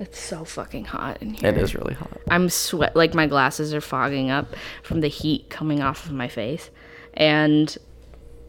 It's 0.00 0.18
so 0.18 0.46
fucking 0.46 0.86
hot 0.86 1.20
in 1.20 1.34
here. 1.34 1.50
It 1.50 1.58
is 1.58 1.74
really 1.74 1.92
hot. 1.92 2.18
I'm 2.30 2.48
sweat 2.48 2.96
like 2.96 3.12
my 3.12 3.26
glasses 3.26 3.74
are 3.74 3.82
fogging 3.82 4.30
up 4.30 4.56
from 4.82 5.00
the 5.00 5.08
heat 5.08 5.50
coming 5.50 5.82
off 5.82 6.06
of 6.06 6.12
my 6.12 6.26
face. 6.26 6.70
And 7.12 7.76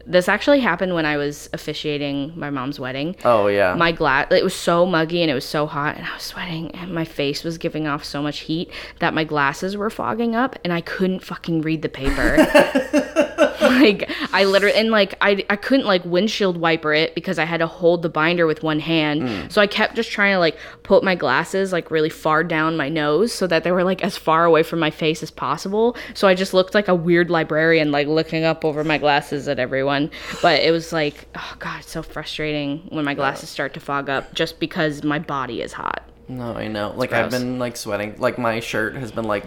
this 0.05 0.29
actually 0.29 0.61
happened 0.61 0.95
when 0.95 1.05
I 1.05 1.17
was 1.17 1.49
officiating 1.51 2.31
my 2.37 2.49
mom's 2.49 2.79
wedding. 2.79 3.17
Oh 3.25 3.47
yeah. 3.47 3.75
My 3.75 3.91
glass 3.91 4.27
it 4.31 4.43
was 4.43 4.55
so 4.55 4.85
muggy 4.85 5.21
and 5.21 5.29
it 5.29 5.33
was 5.33 5.45
so 5.45 5.67
hot 5.67 5.97
and 5.97 6.05
I 6.05 6.13
was 6.13 6.23
sweating 6.23 6.71
and 6.71 6.93
my 6.93 7.05
face 7.05 7.43
was 7.43 7.57
giving 7.57 7.86
off 7.86 8.05
so 8.05 8.21
much 8.21 8.39
heat 8.39 8.71
that 8.99 9.13
my 9.13 9.25
glasses 9.25 9.75
were 9.75 9.89
fogging 9.89 10.36
up 10.36 10.57
and 10.63 10.71
I 10.71 10.79
couldn't 10.81 11.20
fucking 11.23 11.61
read 11.63 11.81
the 11.81 11.89
paper. 11.89 13.27
like 13.82 14.09
I 14.34 14.46
literally 14.46 14.75
and 14.75 14.89
like 14.89 15.16
I 15.21 15.46
I 15.50 15.55
couldn't 15.55 15.86
like 15.86 16.04
windshield 16.05 16.57
wiper 16.57 16.94
it 16.94 17.16
because 17.16 17.39
I 17.39 17.46
had 17.46 17.57
to 17.57 17.68
hold 17.68 18.02
the 18.02 18.09
binder 18.09 18.48
with 18.48 18.64
one 18.64 18.80
hand. 18.80 19.23
Mm. 19.23 19.52
So 19.52 19.62
I 19.62 19.68
kept 19.68 19.95
just 19.95 20.12
trying 20.12 20.34
to 20.34 20.39
like 20.39 20.57
put 20.84 21.04
my 21.04 21.16
glasses 21.16 21.71
like 21.71 21.91
really 21.91 22.09
far 22.09 22.44
down 22.44 22.77
my 22.77 22.90
nose 22.90 23.34
so 23.34 23.48
that 23.48 23.63
they 23.63 23.71
were 23.71 23.84
like 23.84 24.04
as 24.04 24.18
far 24.18 24.45
away 24.45 24.63
from 24.63 24.80
my 24.80 24.90
face 24.90 25.21
as 25.21 25.32
possible. 25.32 25.95
So 26.13 26.27
I 26.27 26.34
just 26.34 26.54
looked 26.54 26.73
like 26.73 26.88
a 26.88 26.95
weird 26.95 27.30
librarian 27.30 27.91
like 27.91 28.08
looking 28.08 28.44
up 28.44 28.66
over 28.66 28.84
my 28.84 28.98
glasses 28.98 29.48
at 29.48 29.59
everyone. 29.59 30.12
But 30.41 30.62
it 30.62 30.71
was 30.71 30.91
like 30.91 31.27
oh 31.35 31.55
god, 31.59 31.82
it's 31.82 31.91
so 31.91 32.02
frustrating 32.02 32.80
when 32.90 33.05
my 33.05 33.13
glasses 33.13 33.49
start 33.49 33.73
to 33.76 33.80
fog 33.80 34.09
up 34.09 34.34
just 34.34 34.59
because 34.59 35.04
my 35.04 35.20
body 35.20 35.62
is 35.62 35.73
hot. 35.73 36.04
No, 36.27 36.54
I 36.54 36.68
know. 36.68 36.93
Like 36.96 37.12
I've 37.12 37.30
been 37.30 37.59
like 37.59 37.76
sweating. 37.76 38.16
Like 38.18 38.38
my 38.38 38.59
shirt 38.59 38.96
has 38.96 39.12
been 39.12 39.26
like 39.26 39.46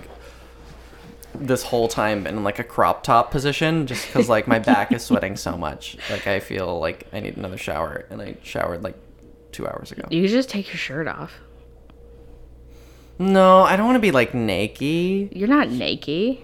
this 1.34 1.62
whole 1.62 1.88
time 1.88 2.26
in 2.26 2.44
like 2.44 2.58
a 2.58 2.64
crop 2.64 3.02
top 3.02 3.30
position 3.30 3.86
just 3.86 4.06
because 4.06 4.28
like 4.28 4.46
my 4.46 4.58
back 4.58 4.92
is 4.92 5.02
sweating 5.06 5.36
so 5.36 5.56
much. 5.56 5.96
Like 6.10 6.26
I 6.26 6.40
feel 6.40 6.78
like 6.80 7.06
I 7.12 7.20
need 7.20 7.36
another 7.36 7.58
shower, 7.58 8.06
and 8.10 8.20
I 8.22 8.36
showered 8.42 8.82
like 8.82 8.96
two 9.52 9.66
hours 9.66 9.92
ago. 9.92 10.02
You 10.10 10.26
just 10.28 10.48
take 10.48 10.68
your 10.68 10.76
shirt 10.76 11.06
off. 11.08 11.32
No, 13.18 13.62
I 13.62 13.76
don't 13.76 13.86
want 13.86 13.96
to 13.96 14.00
be 14.00 14.10
like 14.10 14.34
naked, 14.34 15.36
You're 15.36 15.48
not 15.48 15.68
naked. 15.68 16.38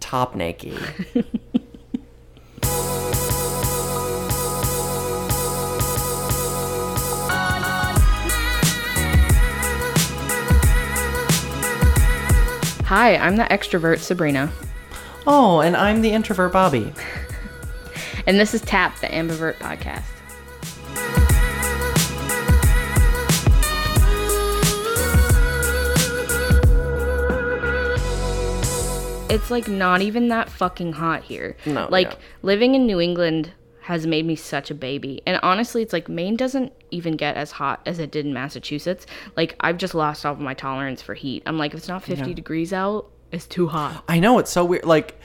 top 0.00 0.34
naked. 0.34 0.78
Hi, 12.86 13.16
I'm 13.16 13.34
the 13.36 13.42
extrovert 13.44 13.98
Sabrina, 13.98 14.52
oh, 15.26 15.60
and 15.60 15.76
I'm 15.76 16.02
the 16.02 16.10
introvert 16.10 16.52
Bobby. 16.52 16.92
and 18.26 18.38
this 18.38 18.54
is 18.54 18.60
Tap, 18.62 19.00
the 19.00 19.08
ambivert 19.08 19.54
podcast. 19.56 20.04
It's 29.28 29.50
like 29.50 29.66
not 29.66 30.00
even 30.02 30.28
that 30.28 30.48
fucking 30.48 30.92
hot 30.94 31.24
here. 31.24 31.56
No, 31.66 31.88
Like 31.90 32.12
yeah. 32.12 32.16
living 32.42 32.74
in 32.76 32.86
New 32.86 33.00
England 33.00 33.50
has 33.86 34.04
made 34.04 34.26
me 34.26 34.34
such 34.34 34.68
a 34.68 34.74
baby. 34.74 35.22
And 35.26 35.38
honestly, 35.44 35.80
it's 35.80 35.92
like 35.92 36.08
Maine 36.08 36.34
doesn't 36.34 36.72
even 36.90 37.16
get 37.16 37.36
as 37.36 37.52
hot 37.52 37.80
as 37.86 38.00
it 38.00 38.10
did 38.10 38.26
in 38.26 38.34
Massachusetts. 38.34 39.06
Like 39.36 39.54
I've 39.60 39.78
just 39.78 39.94
lost 39.94 40.26
all 40.26 40.32
of 40.32 40.40
my 40.40 40.54
tolerance 40.54 41.00
for 41.00 41.14
heat. 41.14 41.44
I'm 41.46 41.56
like 41.56 41.70
if 41.70 41.78
it's 41.78 41.88
not 41.88 42.02
50 42.02 42.34
degrees 42.34 42.72
out, 42.72 43.08
it's 43.30 43.46
too 43.46 43.68
hot. 43.68 44.02
I 44.08 44.18
know 44.18 44.40
it's 44.40 44.50
so 44.50 44.64
weird. 44.64 44.84
Like, 44.84 45.20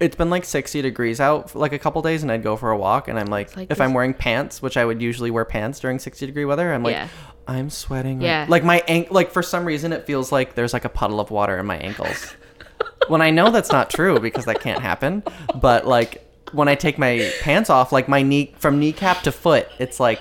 it's 0.00 0.16
been 0.16 0.30
like 0.30 0.46
60 0.46 0.80
degrees 0.80 1.20
out 1.20 1.50
for 1.50 1.58
like 1.58 1.74
a 1.74 1.78
couple 1.78 2.00
days, 2.00 2.22
and 2.22 2.32
I'd 2.32 2.42
go 2.42 2.56
for 2.56 2.70
a 2.70 2.76
walk, 2.76 3.08
and 3.08 3.18
I'm 3.18 3.26
like, 3.26 3.54
like 3.54 3.70
if 3.70 3.82
I'm 3.82 3.92
wearing 3.92 4.14
pants, 4.14 4.62
which 4.62 4.78
I 4.78 4.84
would 4.86 5.02
usually 5.02 5.30
wear 5.30 5.44
pants 5.44 5.80
during 5.80 5.98
60 5.98 6.24
degree 6.24 6.46
weather, 6.46 6.72
I'm 6.72 6.82
like, 6.82 6.94
Yeah. 6.94 7.08
I'm 7.46 7.68
sweating. 7.68 8.22
Yeah. 8.22 8.46
Like 8.48 8.64
my 8.64 8.82
ankle, 8.88 9.14
like 9.14 9.30
for 9.30 9.42
some 9.42 9.66
reason, 9.66 9.92
it 9.92 10.06
feels 10.06 10.32
like 10.32 10.54
there's 10.54 10.72
like 10.72 10.86
a 10.86 10.88
puddle 10.88 11.20
of 11.20 11.30
water 11.30 11.58
in 11.58 11.66
my 11.66 11.76
ankles. 11.76 12.34
when 13.08 13.20
I 13.20 13.30
know 13.30 13.50
that's 13.50 13.70
not 13.70 13.90
true 13.90 14.18
because 14.20 14.46
that 14.46 14.60
can't 14.60 14.80
happen, 14.80 15.22
but 15.54 15.86
like 15.86 16.25
when 16.52 16.68
I 16.68 16.74
take 16.74 16.98
my 16.98 17.30
pants 17.40 17.70
off, 17.70 17.92
like 17.92 18.08
my 18.08 18.22
knee 18.22 18.54
from 18.58 18.78
kneecap 18.78 19.22
to 19.22 19.32
foot, 19.32 19.68
it's 19.78 19.98
like 20.00 20.20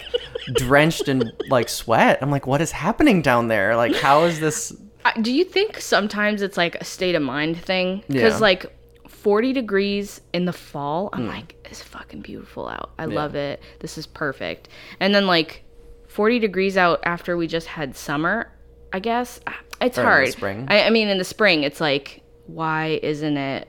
drenched 0.53 1.08
in 1.08 1.31
like 1.50 1.69
sweat. 1.69 2.19
I'm 2.22 2.31
like, 2.31 2.47
what 2.47 2.62
is 2.62 2.72
happening 2.72 3.22
down 3.22 3.47
there? 3.47 3.75
Like, 3.75 3.96
how 3.96 4.24
is 4.25 4.40
this? 4.40 4.75
Do 5.22 5.31
you 5.31 5.44
think 5.44 5.80
sometimes 5.80 6.41
it's 6.41 6.58
like 6.58 6.75
a 6.75 6.84
state 6.84 7.16
of 7.16 7.22
mind 7.22 7.58
thing? 7.58 8.03
Because 8.08 8.34
Yeah. 8.35 8.40
like 8.40 8.66
40 9.08 9.53
degrees 9.53 10.22
in 10.34 10.46
the 10.46 10.53
fall, 10.53 11.09
I'm 11.14 11.28
like, 11.28 11.56
it's 11.66 11.81
fucking 11.81 12.22
beautiful 12.22 12.68
out. 12.68 12.91
I 13.00 13.06
love 13.06 13.35
it. 13.35 13.62
This 13.80 13.97
is 13.97 14.06
perfect. 14.08 14.69
And 15.00 15.14
then 15.14 15.28
like 15.28 15.64
40 16.08 16.40
degrees 16.40 16.78
out 16.78 17.00
after 17.03 17.38
we 17.38 17.47
just 17.47 17.68
had 17.68 17.96
summer, 17.96 18.52
I 18.94 19.00
guess 19.00 19.40
ah, 19.47 19.58
it's 19.81 19.97
Or 19.97 20.03
hard. 20.03 20.31
spring. 20.31 20.68
I, 20.69 20.84
I 20.84 20.90
mean, 20.90 21.08
in 21.08 21.18
the 21.18 21.24
spring, 21.24 21.64
it's 21.64 21.81
like, 21.81 22.22
why 22.47 23.00
isn't 23.03 23.38
it 23.38 23.68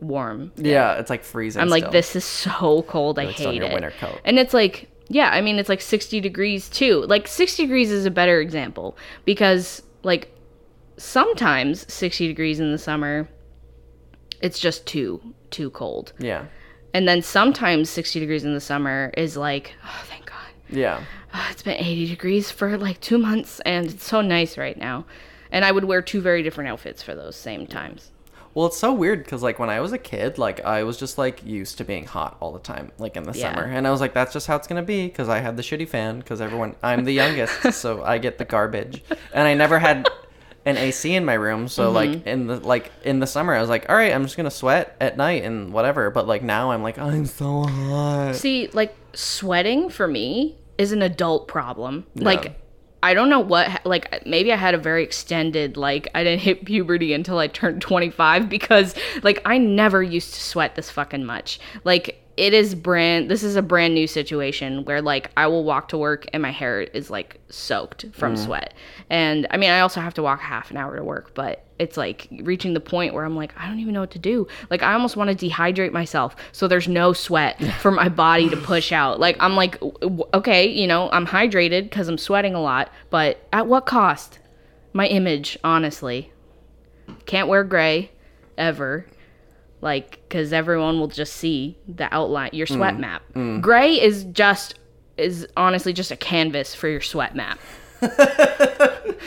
warm? 0.00 0.52
Yeah, 0.56 0.94
it's 0.94 1.10
like 1.10 1.24
freezing. 1.24 1.62
I'm 1.62 1.68
like, 1.68 1.82
still. 1.82 1.92
this 1.92 2.16
is 2.16 2.24
so 2.24 2.82
cold. 2.88 3.18
I 3.18 3.32
still 3.32 3.50
in 3.50 3.62
hate 3.62 3.70
it. 3.70 3.72
winter 3.74 3.92
coat. 3.98 4.20
And 4.24 4.38
it's 4.38 4.54
like, 4.54 4.88
yeah, 5.08 5.30
I 5.30 5.40
mean, 5.40 5.58
it's 5.58 5.68
like 5.68 5.80
60 5.80 6.20
degrees 6.20 6.68
too. 6.68 7.02
Like 7.06 7.28
60 7.28 7.64
degrees 7.64 7.90
is 7.90 8.06
a 8.06 8.10
better 8.10 8.40
example 8.40 8.96
because 9.24 9.82
like 10.02 10.30
sometimes 10.96 11.92
60 11.92 12.26
degrees 12.26 12.60
in 12.60 12.72
the 12.72 12.78
summer, 12.78 13.28
it's 14.40 14.58
just 14.58 14.86
too 14.86 15.20
too 15.50 15.70
cold. 15.70 16.12
Yeah. 16.18 16.46
And 16.92 17.08
then 17.08 17.22
sometimes 17.22 17.90
60 17.90 18.20
degrees 18.20 18.44
in 18.44 18.54
the 18.54 18.60
summer 18.60 19.12
is 19.16 19.36
like, 19.36 19.74
oh, 19.84 20.04
thank 20.06 20.26
God. 20.26 20.36
Yeah. 20.70 21.02
Ah, 21.32 21.50
it's 21.50 21.62
been 21.62 21.76
80 21.76 22.06
degrees 22.06 22.50
for 22.50 22.78
like 22.78 23.00
two 23.00 23.18
months 23.18 23.60
and 23.60 23.86
it's 23.86 24.04
so 24.04 24.20
nice 24.20 24.56
right 24.56 24.76
now. 24.76 25.04
And 25.50 25.64
I 25.64 25.72
would 25.72 25.84
wear 25.84 26.02
two 26.02 26.20
very 26.20 26.42
different 26.42 26.70
outfits 26.70 27.02
for 27.02 27.14
those 27.14 27.36
same 27.36 27.66
times. 27.66 28.10
Well, 28.54 28.66
it's 28.66 28.78
so 28.78 28.92
weird 28.92 29.24
because 29.24 29.42
like 29.42 29.58
when 29.58 29.68
I 29.68 29.80
was 29.80 29.92
a 29.92 29.98
kid, 29.98 30.38
like 30.38 30.64
I 30.64 30.84
was 30.84 30.96
just 30.96 31.18
like 31.18 31.44
used 31.44 31.76
to 31.78 31.84
being 31.84 32.04
hot 32.06 32.36
all 32.40 32.52
the 32.52 32.60
time, 32.60 32.92
like 32.98 33.16
in 33.16 33.24
the 33.24 33.32
Yeah. 33.32 33.50
summer, 33.50 33.64
and 33.64 33.86
I 33.86 33.90
was 33.90 34.00
like, 34.00 34.14
that's 34.14 34.32
just 34.32 34.46
how 34.46 34.54
it's 34.56 34.68
gonna 34.68 34.82
be 34.82 35.06
because 35.06 35.28
I 35.28 35.40
had 35.40 35.56
the 35.56 35.62
shitty 35.62 35.88
fan 35.88 36.18
because 36.18 36.40
everyone, 36.40 36.76
I'm 36.82 37.04
the 37.04 37.12
youngest, 37.12 37.72
so 37.80 38.04
I 38.04 38.18
get 38.18 38.38
the 38.38 38.44
garbage, 38.44 39.02
and 39.32 39.46
I 39.48 39.54
never 39.54 39.80
had 39.80 40.08
an 40.66 40.76
AC 40.78 41.14
in 41.14 41.24
my 41.24 41.34
room, 41.34 41.68
so 41.68 41.92
Mm-hmm. 41.92 41.94
like 41.94 42.26
in 42.26 42.46
the 42.46 42.60
like 42.60 42.92
in 43.02 43.18
the 43.20 43.26
summer, 43.26 43.54
I 43.54 43.60
was 43.60 43.68
like, 43.68 43.90
all 43.90 43.96
right, 43.96 44.14
I'm 44.14 44.22
just 44.22 44.36
gonna 44.36 44.50
sweat 44.52 44.96
at 45.00 45.16
night 45.16 45.42
and 45.44 45.72
whatever, 45.72 46.10
but 46.10 46.26
like 46.28 46.42
now 46.42 46.70
I'm 46.70 46.82
like, 46.82 46.96
I'm 46.98 47.26
so 47.26 47.62
hot. 47.64 48.36
See, 48.36 48.68
like 48.72 48.94
sweating 49.14 49.90
for 49.90 50.06
me 50.08 50.56
is 50.78 50.92
an 50.92 51.02
adult 51.02 51.48
problem. 51.48 52.06
Like 52.14 52.60
I 53.04 53.12
don't 53.12 53.28
know 53.28 53.40
what 53.40 53.84
like 53.84 54.24
maybe 54.24 54.50
I 54.50 54.56
had 54.56 54.72
a 54.72 54.78
very 54.78 55.02
extended 55.02 55.76
like 55.76 56.08
I 56.14 56.24
didn't 56.24 56.40
hit 56.40 56.64
puberty 56.64 57.12
until 57.12 57.38
I 57.38 57.48
turned 57.48 57.82
25 57.82 58.48
because 58.48 58.94
like 59.22 59.42
I 59.44 59.58
never 59.58 60.02
used 60.02 60.32
to 60.32 60.40
sweat 60.40 60.74
this 60.74 60.88
fucking 60.88 61.22
much. 61.22 61.60
Like 61.84 62.23
it 62.36 62.52
is 62.52 62.74
brand 62.74 63.30
this 63.30 63.42
is 63.42 63.56
a 63.56 63.62
brand 63.62 63.94
new 63.94 64.06
situation 64.06 64.84
where 64.84 65.00
like 65.00 65.30
I 65.36 65.46
will 65.46 65.64
walk 65.64 65.88
to 65.88 65.98
work 65.98 66.26
and 66.32 66.42
my 66.42 66.50
hair 66.50 66.80
is 66.80 67.10
like 67.10 67.40
soaked 67.48 68.06
from 68.12 68.34
mm. 68.34 68.38
sweat. 68.38 68.74
And 69.08 69.46
I 69.50 69.56
mean 69.56 69.70
I 69.70 69.80
also 69.80 70.00
have 70.00 70.14
to 70.14 70.22
walk 70.22 70.40
half 70.40 70.70
an 70.70 70.76
hour 70.76 70.96
to 70.96 71.04
work, 71.04 71.34
but 71.34 71.64
it's 71.78 71.96
like 71.96 72.28
reaching 72.42 72.74
the 72.74 72.80
point 72.80 73.14
where 73.14 73.24
I'm 73.24 73.36
like 73.36 73.52
I 73.58 73.66
don't 73.68 73.78
even 73.78 73.94
know 73.94 74.00
what 74.00 74.10
to 74.12 74.18
do. 74.18 74.48
Like 74.68 74.82
I 74.82 74.94
almost 74.94 75.16
want 75.16 75.38
to 75.38 75.48
dehydrate 75.48 75.92
myself 75.92 76.34
so 76.52 76.66
there's 76.66 76.88
no 76.88 77.12
sweat 77.12 77.62
for 77.80 77.90
my 77.90 78.08
body 78.08 78.48
to 78.50 78.56
push 78.56 78.90
out. 78.90 79.20
Like 79.20 79.36
I'm 79.38 79.54
like 79.54 79.80
okay, 80.34 80.66
you 80.68 80.86
know, 80.86 81.10
I'm 81.10 81.26
hydrated 81.26 81.90
cuz 81.90 82.08
I'm 82.08 82.18
sweating 82.18 82.54
a 82.54 82.60
lot, 82.60 82.90
but 83.10 83.46
at 83.52 83.66
what 83.66 83.86
cost? 83.86 84.38
My 84.92 85.06
image, 85.06 85.58
honestly. 85.62 86.32
Can't 87.26 87.48
wear 87.48 87.64
gray 87.64 88.10
ever 88.56 89.06
like 89.84 90.18
because 90.28 90.52
everyone 90.52 90.98
will 90.98 91.08
just 91.08 91.34
see 91.34 91.78
the 91.86 92.12
outline 92.12 92.50
your 92.52 92.66
sweat 92.66 92.94
mm. 92.94 93.00
map. 93.00 93.22
Mm. 93.34 93.60
Gray 93.60 94.00
is 94.00 94.24
just 94.24 94.74
is 95.16 95.46
honestly 95.56 95.92
just 95.92 96.10
a 96.10 96.16
canvas 96.16 96.74
for 96.74 96.88
your 96.88 97.00
sweat 97.00 97.36
map. 97.36 97.60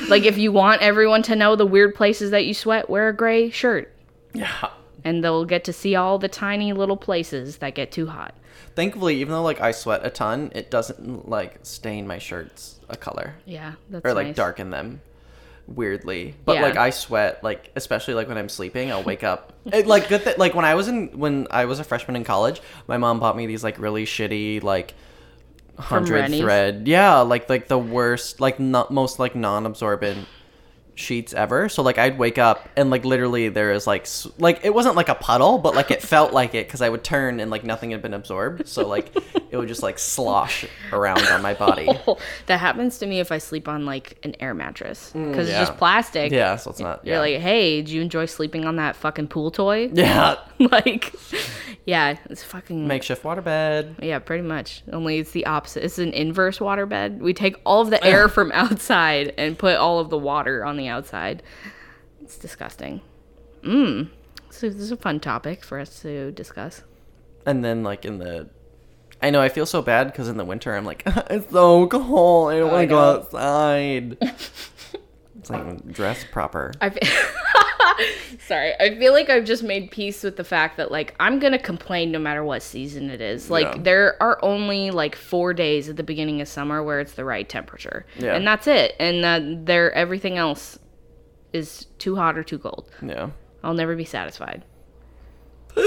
Like 0.10 0.24
if 0.24 0.38
you 0.38 0.52
want 0.52 0.82
everyone 0.82 1.22
to 1.24 1.36
know 1.36 1.56
the 1.56 1.66
weird 1.66 1.96
places 1.96 2.32
that 2.32 2.46
you 2.46 2.54
sweat 2.54 2.90
wear 2.90 3.10
a 3.10 3.14
gray 3.14 3.50
shirt. 3.50 3.94
Yeah. 4.34 4.70
and 5.04 5.24
they'll 5.24 5.46
get 5.46 5.64
to 5.66 5.74
see 5.74 5.96
all 5.96 6.20
the 6.20 6.28
tiny 6.28 6.74
little 6.74 6.98
places 6.98 7.58
that 7.58 7.76
get 7.76 7.92
too 7.92 8.08
hot. 8.08 8.36
Thankfully, 8.76 9.20
even 9.20 9.34
though 9.34 9.44
like 9.44 9.60
I 9.60 9.72
sweat 9.72 10.06
a 10.06 10.10
ton, 10.10 10.52
it 10.54 10.70
doesn't 10.70 11.28
like 11.28 11.60
stain 11.64 12.08
my 12.08 12.20
shirts 12.20 12.80
a 12.90 12.96
color. 12.96 13.36
yeah 13.46 13.74
that's 13.90 14.06
or 14.06 14.14
like 14.14 14.28
nice. 14.28 14.36
darken 14.36 14.70
them 14.70 15.02
weirdly. 15.68 16.34
But 16.46 16.56
Yeah. 16.56 16.62
like 16.64 16.78
i 16.78 16.90
sweat 16.90 17.44
like 17.44 17.72
especially 17.76 18.14
like 18.14 18.28
when 18.30 18.38
i'm 18.38 18.50
sleeping 18.50 18.92
i'll 18.92 19.04
wake 19.04 19.24
up. 19.24 19.54
It, 19.74 19.86
like 19.86 20.08
good 20.08 20.24
th- 20.24 20.38
like 20.38 20.56
when 20.56 20.64
i 20.66 20.76
was 20.76 20.88
in 20.88 21.08
when 21.20 21.46
i 21.52 21.66
was 21.66 21.80
a 21.80 21.84
freshman 21.84 22.16
in 22.16 22.24
college 22.24 22.62
my 22.88 22.98
mom 22.98 23.20
bought 23.20 23.36
me 23.36 23.46
these 23.48 23.64
like 23.66 23.78
really 23.80 24.06
shitty 24.06 24.64
like 24.64 24.94
hundred 25.78 26.32
thread. 26.34 26.88
Yeah 26.88 27.20
like 27.20 27.50
like 27.50 27.68
the 27.68 27.78
worst 27.78 28.40
like 28.42 28.60
not 28.60 28.92
most 28.92 29.20
like 29.20 29.36
non-absorbent 29.36 30.26
sheets 30.98 31.34
ever. 31.34 31.70
So 31.70 31.84
like 31.84 31.98
I'd 31.98 32.18
wake 32.18 32.38
up 32.38 32.68
and 32.76 32.90
like 32.90 33.06
literally 33.06 33.50
there 33.50 33.72
is 33.72 33.88
like 33.88 34.04
s- 34.04 34.28
like 34.38 34.66
it 34.66 34.74
wasn't 34.74 34.96
like 34.96 35.10
a 35.10 35.16
puddle, 35.16 35.60
but 35.60 35.76
like 35.76 35.92
it 35.92 36.02
felt 36.02 36.34
like 36.34 36.56
it 36.56 36.68
because 36.68 36.82
I 36.82 36.90
would 36.90 37.04
turn 37.04 37.40
and 37.40 37.52
like 37.52 37.64
nothing 37.64 37.92
had 37.92 38.02
been 38.02 38.14
absorbed. 38.14 38.68
So 38.68 38.88
like 38.88 39.16
it 39.52 39.58
would 39.58 39.68
just 39.68 39.84
like 39.84 40.00
slosh 40.00 40.66
around 40.92 41.26
on 41.28 41.42
my 41.42 41.54
body. 41.54 41.88
Oh, 42.10 42.18
that 42.46 42.60
happens 42.60 43.00
to 43.00 43.06
me 43.06 43.20
if 43.20 43.32
I 43.32 43.38
sleep 43.38 43.68
on 43.68 43.86
like 43.86 44.18
an 44.24 44.36
air 44.40 44.54
mattress 44.54 45.12
mm, 45.14 45.30
because 45.30 45.50
yeah. 45.50 45.62
it's 45.62 45.70
just 45.70 45.78
plastic. 45.78 46.32
Yeah, 46.32 46.56
so 46.56 46.72
it's 46.72 46.80
not. 46.80 47.06
You're 47.06 47.20
like, 47.20 47.40
hey, 47.40 47.82
do 47.82 47.94
you 47.94 48.02
enjoy 48.02 48.26
sleeping 48.28 48.66
on 48.66 48.78
that 48.78 48.96
fucking 48.96 49.28
pool 49.28 49.52
toy? 49.52 49.90
yeah, 49.94 50.36
like, 50.60 51.14
yeah, 51.86 52.18
it's 52.30 52.44
fucking. 52.44 52.88
makeshift 52.88 53.24
waterbed. 53.24 54.02
yeah, 54.02 54.20
pretty 54.20 54.44
much. 54.44 54.84
Only 54.94 55.18
it's 55.18 55.32
the 55.32 55.46
opposite. 55.48 55.84
It's 55.84 55.98
an 55.98 56.14
inverse 56.14 56.60
waterbed. 56.60 57.20
We 57.20 57.34
take 57.34 57.58
all 57.66 57.82
of 57.82 57.90
the 57.90 58.04
air 58.06 58.30
from 58.30 58.52
outside 58.54 59.34
and 59.38 59.58
put 59.58 59.76
all 59.76 60.00
of 60.00 60.10
the 60.10 60.18
water 60.18 60.64
on 60.64 60.78
the 60.78 60.87
outside. 60.88 61.44
It's 62.22 62.38
disgusting. 62.38 63.02
Mmm. 63.62 64.10
So 64.50 64.70
this 64.70 64.82
is 64.82 64.92
a 64.92 64.98
fun 64.98 65.20
topic 65.20 65.64
for 65.64 65.80
us 65.80 66.02
to 66.02 66.32
discuss. 66.32 66.84
And 67.46 67.64
then 67.64 67.84
like 67.84 68.06
in 68.06 68.18
the, 68.20 68.50
I 69.22 69.30
know 69.30 69.42
I 69.42 69.50
feel 69.50 69.66
so 69.66 69.82
bad 69.82 70.08
because 70.08 70.28
in 70.30 70.38
the 70.38 70.46
winter 70.46 70.76
I'm 70.76 70.86
like 70.86 71.04
it's 71.30 71.52
so 71.52 71.88
cold. 71.88 72.52
I 72.52 72.60
don't 72.60 72.72
want 72.72 72.84
to 72.84 72.88
go 72.88 73.00
outside. 73.00 74.18
it's 74.22 75.50
like 75.50 75.92
dress 75.92 76.26
proper. 76.32 76.74
I 76.82 76.90
sorry. 78.48 78.74
I 78.80 78.98
feel 78.98 79.14
like 79.14 79.30
I've 79.30 79.46
just 79.46 79.64
made 79.64 79.92
peace 79.92 80.24
with 80.24 80.38
the 80.38 80.44
fact 80.44 80.78
that 80.78 80.92
like 80.92 81.16
I'm 81.20 81.40
gonna 81.40 81.60
complain 81.60 82.12
no 82.12 82.20
matter 82.20 82.44
what 82.44 82.64
season 82.64 83.10
it 83.10 83.22
is. 83.22 83.50
Like 83.50 83.66
Yeah. 83.76 83.82
there 83.82 84.24
are 84.24 84.40
only 84.44 84.92
like 84.92 85.16
four 85.16 85.54
days 85.54 85.90
at 85.90 85.96
the 85.98 86.04
beginning 86.04 86.42
of 86.42 86.48
summer 86.48 86.84
where 86.84 87.00
it's 87.00 87.14
the 87.14 87.26
right 87.26 87.48
temperature, 87.48 88.06
Yeah. 88.18 88.36
and 88.36 88.48
that's 88.48 88.68
it. 88.68 88.96
And 89.00 89.26
uh, 89.26 89.40
there, 89.66 89.92
everything 89.94 90.38
else 90.38 90.80
is 91.54 91.86
too 91.98 92.16
hot 92.16 92.38
or 92.38 92.44
too 92.44 92.60
cold. 92.60 92.90
Yeah. 93.02 93.30
I'll 93.64 93.74
never 93.74 93.96
be 93.96 94.06
satisfied. 94.06 94.64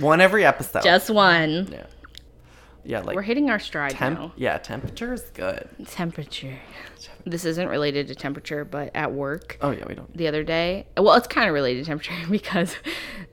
One 0.00 0.20
every 0.20 0.44
episode. 0.44 0.82
Just 0.82 1.10
one. 1.10 1.68
yeah. 1.70 1.86
Yeah, 2.86 3.00
like 3.00 3.16
We're 3.16 3.22
hitting 3.22 3.50
our 3.50 3.58
stride 3.58 3.92
temp. 3.92 4.18
now. 4.18 4.32
Yeah, 4.36 4.58
temperature 4.58 5.12
is 5.12 5.22
good. 5.34 5.68
Temperature. 5.88 6.58
This 7.24 7.44
isn't 7.44 7.68
related 7.68 8.06
to 8.08 8.14
temperature, 8.14 8.64
but 8.64 8.90
at 8.94 9.12
work 9.12 9.58
Oh 9.60 9.72
yeah, 9.72 9.84
we 9.88 9.94
don't. 9.96 10.16
the 10.16 10.28
other 10.28 10.44
day. 10.44 10.86
Well, 10.96 11.14
it's 11.14 11.26
kind 11.26 11.48
of 11.48 11.54
related 11.54 11.80
to 11.84 11.86
temperature 11.86 12.14
because 12.30 12.76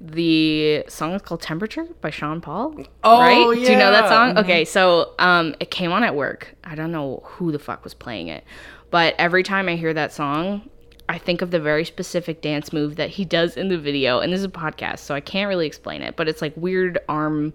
the 0.02 0.84
song 0.88 1.14
is 1.14 1.22
called 1.22 1.42
"Temperature" 1.42 1.86
by 2.02 2.10
Sean 2.10 2.42
Paul. 2.42 2.76
Oh, 3.04 3.20
right? 3.20 3.54
Do 3.56 3.62
you 3.72 3.78
know 3.78 3.92
that 3.92 4.06
yeah. 4.06 4.10
song? 4.10 4.38
Okay, 4.40 4.66
so 4.66 5.14
um, 5.20 5.56
it 5.60 5.70
came 5.72 5.92
on 5.92 6.04
at 6.04 6.16
work. 6.16 6.56
I 6.64 6.74
don't 6.76 6.92
know 6.92 7.22
who 7.24 7.52
the 7.52 7.60
fuck 7.60 7.84
was 7.84 7.94
playing 7.94 8.28
it, 8.30 8.44
but 8.90 9.14
every 9.20 9.44
time 9.44 9.70
I 9.70 9.76
hear 9.76 9.94
that 9.94 10.12
song, 10.12 10.70
I 11.08 11.18
think 11.20 11.42
of 11.44 11.52
the 11.52 11.60
very 11.60 11.86
specific 11.86 12.42
dance 12.42 12.74
move 12.74 12.96
that 12.96 13.12
he 13.12 13.24
does 13.26 13.56
in 13.58 13.68
the 13.70 13.78
video. 13.78 14.20
And 14.20 14.34
this 14.34 14.40
is 14.40 14.46
a 14.46 14.50
podcast, 14.50 15.00
so 15.00 15.14
I 15.14 15.20
can't 15.20 15.48
really 15.48 15.68
explain 15.68 16.02
it, 16.02 16.16
but 16.16 16.28
it's 16.28 16.42
like 16.42 16.54
weird 16.58 16.98
arm 17.08 17.54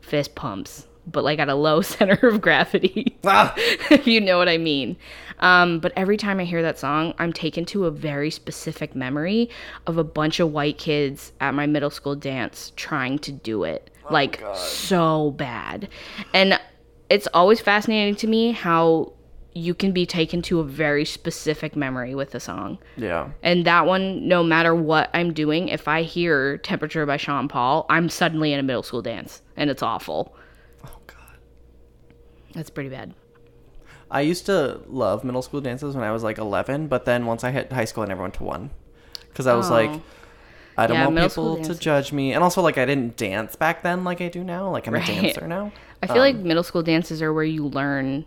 fist 0.00 0.34
pumps, 0.34 0.86
but 1.06 1.24
like 1.24 1.38
at 1.38 1.48
a 1.48 1.54
low 1.54 1.80
center 1.94 2.28
of 2.28 2.40
gravity 2.40 3.16
Ah! 3.24 3.52
if 3.56 4.06
you 4.06 4.20
know 4.20 4.38
what 4.38 4.48
I 4.48 4.58
mean. 4.58 4.96
Um, 5.40 5.80
but 5.80 5.92
every 5.96 6.16
time 6.16 6.38
I 6.40 6.44
hear 6.44 6.62
that 6.62 6.78
song, 6.78 7.12
I'm 7.18 7.32
taken 7.32 7.64
to 7.66 7.86
a 7.86 7.90
very 7.90 8.30
specific 8.30 8.94
memory 8.94 9.50
of 9.86 9.98
a 9.98 10.04
bunch 10.04 10.40
of 10.40 10.52
white 10.52 10.78
kids 10.78 11.32
at 11.40 11.54
my 11.54 11.66
middle 11.66 11.90
school 11.90 12.14
dance 12.14 12.72
trying 12.76 13.18
to 13.20 13.32
do 13.32 13.64
it. 13.64 13.90
like, 14.10 14.40
so 14.54 15.32
bad. 15.32 15.88
And 16.32 16.58
it's 17.10 17.26
always 17.34 17.60
fascinating 17.60 18.14
to 18.16 18.26
me 18.26 18.52
how 18.52 19.12
you 19.54 19.74
can 19.74 19.92
be 19.92 20.04
taken 20.04 20.42
to 20.42 20.60
a 20.60 20.64
very 20.64 21.04
specific 21.04 21.76
memory 21.76 22.14
with 22.14 22.34
a 22.34 22.40
song. 22.40 22.78
Yeah. 22.96 23.30
And 23.42 23.64
that 23.66 23.86
one, 23.86 24.26
no 24.26 24.42
matter 24.42 24.74
what 24.74 25.10
I'm 25.14 25.32
doing, 25.32 25.68
if 25.68 25.86
I 25.88 26.02
hear 26.02 26.58
Temperature 26.58 27.06
by 27.06 27.16
Sean 27.16 27.48
Paul, 27.48 27.86
I'm 27.88 28.08
suddenly 28.08 28.52
in 28.52 28.58
a 28.60 28.62
middle 28.64 28.82
school 28.82 29.02
dance. 29.02 29.42
And 29.56 29.70
it's 29.70 29.82
awful. 29.82 30.36
That's 32.54 32.70
pretty 32.70 32.88
bad. 32.90 33.14
I 34.10 34.20
used 34.20 34.46
to 34.46 34.80
love 34.86 35.24
middle 35.24 35.42
school 35.42 35.60
dances 35.60 35.94
when 35.94 36.04
I 36.04 36.12
was 36.12 36.22
like 36.22 36.38
11, 36.38 36.86
but 36.88 37.04
then 37.04 37.26
once 37.26 37.42
I 37.42 37.50
hit 37.50 37.72
high 37.72 37.84
school, 37.86 38.04
I 38.04 38.06
never 38.06 38.22
went 38.22 38.34
to 38.34 38.44
one 38.44 38.70
because 39.28 39.46
I 39.46 39.54
was 39.54 39.70
like, 39.70 39.90
Oh. 39.90 40.02
I 40.76 40.86
don't 40.88 40.96
Yeah, 40.96 41.06
want 41.06 41.30
people 41.30 41.62
to 41.64 41.74
judge 41.76 42.12
me, 42.12 42.32
and 42.32 42.42
also 42.42 42.60
like 42.60 42.78
I 42.78 42.84
didn't 42.84 43.16
dance 43.16 43.54
back 43.54 43.82
then 43.84 44.02
like 44.02 44.20
I 44.20 44.28
do 44.28 44.42
now. 44.42 44.70
Like 44.70 44.86
I'm 44.88 44.94
Right. 44.94 45.08
a 45.08 45.22
dancer 45.22 45.46
now. 45.46 45.70
I 46.02 46.06
feel 46.08 46.16
like 46.18 46.34
um, 46.34 46.42
middle 46.42 46.64
school 46.64 46.82
dances 46.82 47.22
are 47.22 47.32
where 47.32 47.44
you 47.44 47.66
learn 47.68 48.24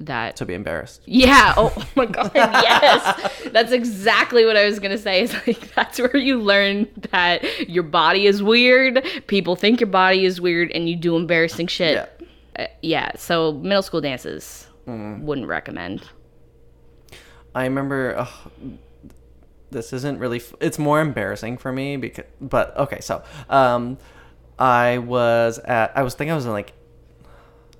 that. 0.00 0.36
To 0.36 0.46
be 0.46 0.54
embarrassed. 0.54 1.02
Yeah. 1.04 1.52
Oh 1.58 1.74
my 1.94 2.06
god. 2.06 2.32
Yes. 2.34 3.32
That's 3.52 3.70
exactly 3.72 4.46
what 4.46 4.56
I 4.56 4.64
was 4.64 4.78
gonna 4.78 4.96
say. 4.98 5.22
Is 5.22 5.34
like 5.46 5.74
that's 5.74 5.98
where 6.00 6.16
you 6.16 6.40
learn 6.40 6.88
that 7.12 7.68
your 7.68 7.82
body 7.84 8.26
is 8.26 8.42
weird. 8.42 9.04
People 9.26 9.54
think 9.54 9.78
your 9.78 9.90
body 9.90 10.24
is 10.24 10.40
weird, 10.40 10.70
and 10.72 10.88
you 10.88 10.96
do 10.96 11.16
embarrassing 11.16 11.66
shit. 11.66 11.94
Yeah. 11.96 12.06
Uh, 12.58 12.66
yeah. 12.82 13.12
So 13.16 13.52
middle 13.52 13.82
school 13.82 14.00
dances 14.00 14.66
Mm-hmm. 14.86 15.24
wouldn't 15.24 15.46
recommend. 15.48 16.02
I 17.54 17.64
remember. 17.64 18.26
this 19.70 19.92
isn't 19.92 20.18
really. 20.18 20.38
F- 20.38 20.54
it's 20.60 20.78
more 20.78 21.00
embarrassing 21.00 21.56
for 21.58 21.72
me 21.72 21.96
because. 21.96 22.26
But 22.40 22.76
okay, 22.76 23.00
so 23.00 23.22
um, 23.48 23.96
I 24.58 24.98
was 24.98 25.58
at. 25.60 25.96
I 25.96 26.02
was 26.02 26.14
thinking 26.14 26.32
I 26.32 26.36
was 26.36 26.44
in 26.46 26.52
like 26.52 26.74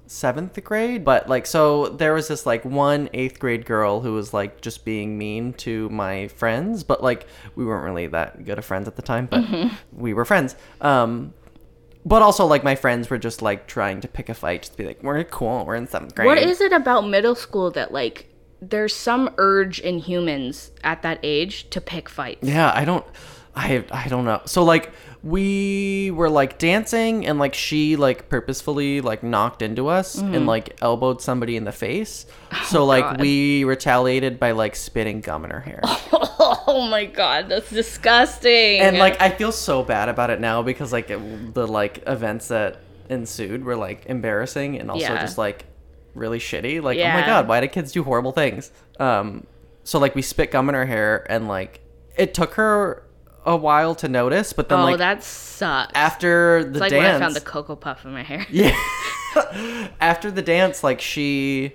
seventh 0.07 0.63
grade 0.63 1.03
but 1.03 1.31
like 1.31 1.47
so 1.47 1.89
there 1.89 2.13
was 2.13 2.29
this 2.29 2.45
like 2.45 2.63
one 2.63 3.09
eighth 3.15 3.39
grade 3.39 3.65
girl 3.65 4.03
who 4.03 4.13
was 4.13 4.35
like 4.35 4.61
just 4.61 4.85
being 4.85 5.17
mean 5.17 5.51
to 5.55 5.89
my 5.89 6.29
friends 6.29 6.85
but 6.85 7.03
like 7.03 7.27
we 7.57 7.65
weren't 7.65 7.83
really 7.85 8.07
that 8.07 8.45
good 8.45 8.59
of 8.59 8.65
friends 8.67 8.87
at 8.87 8.97
the 8.97 9.03
time 9.03 9.25
but 9.27 9.43
we 9.93 10.13
were 10.13 10.27
friends 10.27 10.57
um 10.83 11.33
but 12.05 12.23
also 12.23 12.45
like 12.47 12.63
my 12.65 12.75
friends 12.75 13.09
were 13.11 13.19
just 13.19 13.43
like 13.43 13.67
trying 13.67 14.01
to 14.01 14.09
pick 14.09 14.29
a 14.29 14.35
fight 14.35 14.63
just 14.63 14.73
to 14.73 14.79
be 14.79 14.87
like 14.87 15.03
we're 15.03 15.23
cool 15.25 15.65
we're 15.65 15.75
in 15.75 15.87
seventh 15.87 16.15
grade 16.15 16.27
What 16.27 16.39
is 16.39 16.61
it 16.61 16.73
about 16.73 17.09
middle 17.09 17.35
school 17.35 17.71
that 17.73 17.93
like 17.93 18.29
there's 18.61 18.95
some 18.95 19.35
urge 19.39 19.81
in 19.81 19.99
humans 19.99 20.71
at 20.83 21.03
that 21.03 21.19
age 21.23 21.69
to 21.71 21.81
pick 21.81 22.09
fights? 22.09 22.47
Yeah, 22.47 22.73
I 22.75 22.85
don't 22.85 23.05
I 23.55 23.85
I 23.91 24.09
don't 24.09 24.25
know. 24.25 24.43
So 24.47 24.65
like 24.65 24.93
we 25.25 26.11
were 26.11 26.29
like 26.29 26.59
dancing 26.59 27.27
and 27.27 27.39
like 27.39 27.55
she 27.55 27.97
like 27.97 28.29
purposefully 28.29 29.01
like 29.01 29.23
knocked 29.23 29.63
into 29.63 29.89
us 29.89 30.19
and 30.19 30.47
like 30.47 30.77
elbowed 30.83 31.23
somebody 31.23 31.57
in 31.57 31.65
the 31.65 31.73
face. 31.73 32.27
So 32.67 32.85
like 32.85 33.05
God. 33.05 33.21
we 33.23 33.65
retaliated 33.65 34.39
by 34.39 34.51
like 34.51 34.77
spitting 34.77 35.23
gum 35.23 35.45
in 35.45 35.51
her 35.51 35.61
hair. 35.61 35.81
Oh 36.67 36.87
my 36.89 37.05
god, 37.07 37.49
that's 37.49 37.71
disgusting. 37.71 38.81
and 38.81 38.99
like 38.99 39.21
I 39.21 39.31
feel 39.31 39.53
so 39.53 39.83
bad 39.83 40.09
about 40.09 40.31
it 40.31 40.41
now 40.41 40.63
because 40.63 40.93
like 40.93 41.09
it, 41.09 41.55
the 41.55 41.67
like 41.67 42.03
events 42.07 42.49
that 42.49 42.79
ensued 43.09 43.65
were 43.65 43.77
like 43.77 44.07
embarrassing 44.07 44.79
and 44.79 44.91
also 44.91 45.05
Yeah. 45.05 45.21
just 45.21 45.39
like 45.39 45.65
really 46.15 46.39
shitty. 46.39 46.83
Like 46.83 46.99
oh 46.99 47.09
my 47.09 47.25
god, 47.25 47.49
why 47.49 47.61
do 47.61 47.69
kids 47.69 47.93
do 47.93 48.03
horrible 48.03 48.33
things? 48.33 48.73
Um, 49.01 49.47
so 49.85 49.99
like 49.99 50.15
we 50.15 50.23
spit 50.23 50.51
gum 50.51 50.69
in 50.69 50.75
her 50.75 50.87
hair 50.87 51.25
and 51.31 51.49
like 51.49 51.81
it 52.17 52.35
took 52.35 52.55
her 52.55 53.04
a 53.47 53.57
while 53.57 53.95
to 53.97 54.09
notice, 54.09 54.53
but 54.53 54.69
then 54.69 54.79
like 54.79 54.87
oh, 54.87 54.91
like 54.93 54.99
that 54.99 55.23
sucks. 55.25 55.93
after 55.95 56.65
the 56.65 56.71
it's 56.71 56.81
like 56.81 56.91
dance, 56.91 57.03
when 57.05 57.15
I 57.15 57.19
found 57.19 57.37
the 57.37 57.41
cocoa 57.41 57.77
puff 57.77 58.05
in 58.05 58.13
my 58.13 58.23
hair. 58.23 58.47
yeah. 58.51 58.77
After 60.01 60.31
the 60.31 60.43
dance, 60.43 60.85
like 60.85 61.01
she 61.01 61.73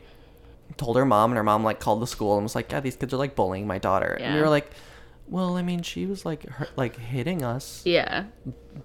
told 0.78 0.96
her 0.98 1.06
mom, 1.06 1.32
and 1.32 1.38
her 1.38 1.44
mom 1.44 1.64
like 1.64 1.80
called 1.80 2.02
the 2.02 2.08
school 2.08 2.36
and 2.36 2.44
was 2.44 2.56
like, 2.56 2.72
"Yeah, 2.72 2.80
these 2.80 2.96
kids 2.96 3.14
are 3.14 3.18
like 3.18 3.36
bullying 3.36 3.68
my 3.68 3.78
daughter." 3.80 4.18
And 4.20 4.36
we 4.36 4.42
were 4.42 4.48
like, 4.50 4.72
"Well, 5.28 5.58
I 5.58 5.62
mean, 5.62 5.82
she 5.82 6.06
was 6.06 6.26
like 6.26 6.46
like 6.78 6.96
hitting 6.98 7.44
us, 7.44 7.82
Yeah. 7.86 8.26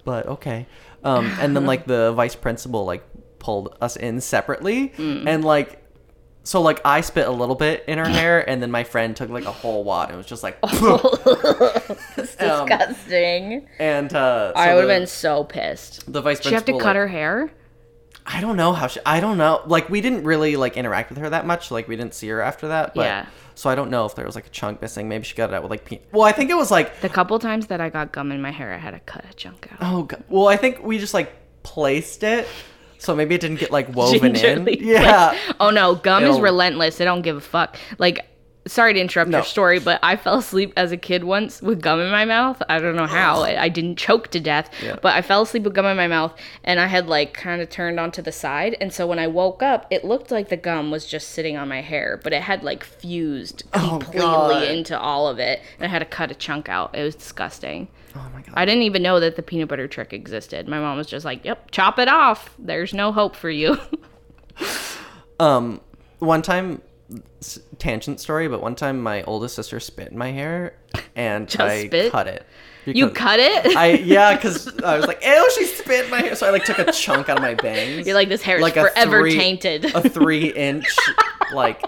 but 0.03 0.27
okay." 0.27 0.67
Um, 1.03 1.25
and 1.39 1.55
then 1.55 1.65
like 1.65 1.85
the 1.93 2.11
vice 2.13 2.35
principal 2.35 2.83
like 2.85 3.07
pulled 3.39 3.77
us 3.79 3.95
in 3.95 4.19
separately, 4.21 4.89
Mm. 4.97 5.27
and 5.27 5.45
like. 5.45 5.81
So 6.45 6.61
like 6.61 6.79
I 6.85 7.01
spit 7.01 7.27
a 7.27 7.31
little 7.31 7.55
bit 7.55 7.83
in 7.87 7.97
her 7.97 8.07
hair, 8.07 8.47
and 8.47 8.61
then 8.61 8.71
my 8.71 8.83
friend 8.85 9.15
took 9.15 9.29
like 9.29 9.45
a 9.45 9.51
whole 9.51 9.83
wad. 9.83 10.11
It 10.11 10.15
was 10.15 10.25
just 10.27 10.43
like, 10.43 10.57
It's 10.63 10.75
Um, 12.41 12.67
disgusting. 12.67 13.67
and 13.79 14.13
uh, 14.13 14.53
so 14.53 14.59
I 14.59 14.73
would 14.75 14.81
have 14.81 14.87
been 14.99 15.07
so 15.07 15.43
pissed. 15.43 16.11
the 16.11 16.21
vice 16.21 16.39
Did 16.39 16.49
you 16.51 16.55
have 16.55 16.65
to 16.65 16.73
cut 16.73 16.83
like- 16.83 16.95
her 16.95 17.07
hair? 17.07 17.51
I 18.27 18.41
don't 18.41 18.57
know 18.57 18.73
how 18.73 18.87
she. 18.87 18.99
I 19.05 19.19
don't 19.19 19.37
know. 19.37 19.61
Like 19.67 19.87
we 19.89 20.01
didn't 20.01 20.23
really 20.23 20.55
like 20.55 20.77
interact 20.77 21.09
with 21.11 21.19
her 21.19 21.29
that 21.29 21.45
much. 21.45 21.69
Like 21.69 21.87
we 21.87 21.95
didn't 21.95 22.15
see 22.15 22.27
her 22.29 22.41
after 22.41 22.69
that. 22.69 22.95
But, 22.95 23.05
Yeah. 23.05 23.25
So 23.53 23.69
I 23.69 23.75
don't 23.75 23.91
know 23.91 24.05
if 24.05 24.15
there 24.15 24.25
was 24.25 24.33
like 24.35 24.47
a 24.47 24.49
chunk 24.49 24.81
missing. 24.81 25.07
Maybe 25.07 25.23
she 25.25 25.35
got 25.35 25.51
it 25.51 25.53
out 25.53 25.61
with 25.61 25.69
like. 25.69 25.85
Pe- 25.85 25.99
well, 26.11 26.23
I 26.23 26.31
think 26.31 26.49
it 26.49 26.55
was 26.55 26.71
like. 26.71 27.01
The 27.01 27.09
couple 27.09 27.37
times 27.37 27.67
that 27.67 27.81
I 27.81 27.89
got 27.89 28.11
gum 28.11 28.31
in 28.31 28.41
my 28.41 28.49
hair, 28.51 28.73
I 28.73 28.77
had 28.77 28.91
to 28.91 28.99
cut 29.01 29.25
a 29.29 29.33
chunk 29.35 29.67
out. 29.71 29.77
Oh 29.81 30.03
god. 30.03 30.23
Well, 30.27 30.47
I 30.47 30.57
think 30.57 30.81
we 30.83 30.97
just 30.97 31.13
like 31.13 31.33
placed 31.61 32.23
it, 32.23 32.47
so 32.97 33.15
maybe 33.15 33.35
it 33.35 33.41
didn't 33.41 33.59
get 33.59 33.71
like 33.71 33.93
woven 33.95 34.27
in. 34.27 34.35
Gingerly, 34.35 34.77
Yeah. 34.81 35.27
like, 35.31 35.39
oh 35.59 35.69
no, 35.69 35.95
gum 35.95 36.23
is 36.23 36.29
It'll- 36.29 36.41
relentless. 36.41 36.99
It 36.99 37.05
don't 37.05 37.21
give 37.21 37.37
a 37.37 37.41
fuck. 37.41 37.77
Like 37.97 38.25
sorry 38.67 38.93
to 38.93 38.99
interrupt 38.99 39.29
No. 39.29 39.37
your 39.39 39.45
story, 39.45 39.79
but 39.79 39.99
I 40.01 40.15
fell 40.15 40.39
asleep 40.39 40.73
as 40.75 40.91
a 40.91 40.97
kid 40.97 41.23
once 41.23 41.61
with 41.61 41.81
gum 41.81 41.99
in 41.99 42.09
my 42.11 42.25
mouth. 42.25 42.61
I 42.67 42.79
don't 42.79 42.95
know 42.95 43.05
how. 43.05 43.41
I, 43.43 43.63
I 43.63 43.69
didn't 43.69 43.97
choke 43.97 44.29
to 44.29 44.39
death, 44.39 44.69
Yeah. 44.83 44.95
but 45.01 45.13
I 45.15 45.21
fell 45.21 45.43
asleep 45.43 45.63
with 45.63 45.75
gum 45.75 45.85
in 45.85 45.95
my 45.95 46.07
mouth 46.07 46.33
and 46.63 46.79
I 46.79 46.87
had 46.87 47.07
like 47.07 47.33
kind 47.33 47.61
of 47.61 47.69
turned 47.69 47.99
onto 47.99 48.21
the 48.21 48.31
side. 48.31 48.75
And 48.81 48.91
so 48.91 49.05
when 49.05 49.19
I 49.19 49.27
woke 49.27 49.61
up, 49.61 49.85
it 49.91 50.03
looked 50.03 50.31
like 50.31 50.49
the 50.49 50.57
gum 50.57 50.89
was 50.91 51.05
just 51.05 51.29
sitting 51.29 51.57
on 51.57 51.67
my 51.67 51.81
hair, 51.81 52.19
but 52.23 52.33
it 52.33 52.41
had 52.41 52.63
like 52.63 52.83
fused 52.83 53.63
Oh, 53.73 53.99
completely 54.01 54.21
God. 54.21 54.63
into 54.63 54.99
all 54.99 55.27
of 55.27 55.37
it. 55.39 55.61
And 55.77 55.85
I 55.85 55.89
had 55.89 55.99
to 55.99 56.05
cut 56.05 56.31
a 56.31 56.35
chunk 56.35 56.67
out. 56.67 56.95
It 56.97 57.03
was 57.03 57.15
disgusting. 57.15 57.87
Oh 58.15 58.27
my 58.33 58.41
god. 58.41 58.53
I 58.55 58.65
didn't 58.65 58.83
even 58.83 59.03
know 59.03 59.19
that 59.19 59.35
the 59.35 59.43
peanut 59.43 59.67
butter 59.67 59.87
trick 59.87 60.13
existed. 60.13 60.67
My 60.67 60.79
mom 60.79 60.97
was 60.97 61.05
just 61.07 61.25
like, 61.25 61.43
yep, 61.45 61.69
chop 61.71 61.99
it 61.99 62.07
off. 62.07 62.55
There's 62.57 62.93
no 62.93 63.11
hope 63.11 63.35
for 63.35 63.49
you. 63.49 63.77
Um, 65.39 65.81
one 66.19 66.41
time, 66.41 66.81
tangent 67.77 68.19
story, 68.19 68.47
but 68.47 68.61
one 68.61 68.75
time 68.75 69.01
my 69.01 69.23
oldest 69.23 69.55
sister 69.55 69.79
spit 69.79 70.11
in 70.11 70.17
my 70.17 70.31
hair, 70.31 70.75
and 71.15 71.47
Just 71.49 71.59
I 71.61 71.87
spit? 71.87 72.11
cut 72.11 72.27
it. 72.27 72.45
you 72.85 73.09
cut 73.09 73.39
it? 73.39 73.75
I 73.75 73.93
yeah, 73.93 74.35
because 74.35 74.67
I 74.81 74.97
was 74.97 75.05
like, 75.07 75.23
ew, 75.23 75.49
she 75.55 75.65
spit 75.65 76.05
in 76.05 76.11
my 76.11 76.21
hair. 76.21 76.35
So 76.35 76.47
I 76.47 76.51
like 76.51 76.65
took 76.65 76.79
a 76.79 76.91
chunk 76.91 77.29
out 77.29 77.37
of 77.37 77.43
my 77.43 77.53
bangs. 77.55 78.05
You're 78.07 78.15
like, 78.15 78.29
this 78.29 78.41
hair 78.41 78.57
is 78.57 78.61
Like 78.61 78.77
a 78.77 78.81
forever 78.89 79.21
three- 79.21 79.35
tainted. 79.37 79.85
a 79.85 80.07
three 80.09 80.47
inch 80.55 80.85
like 81.53 81.81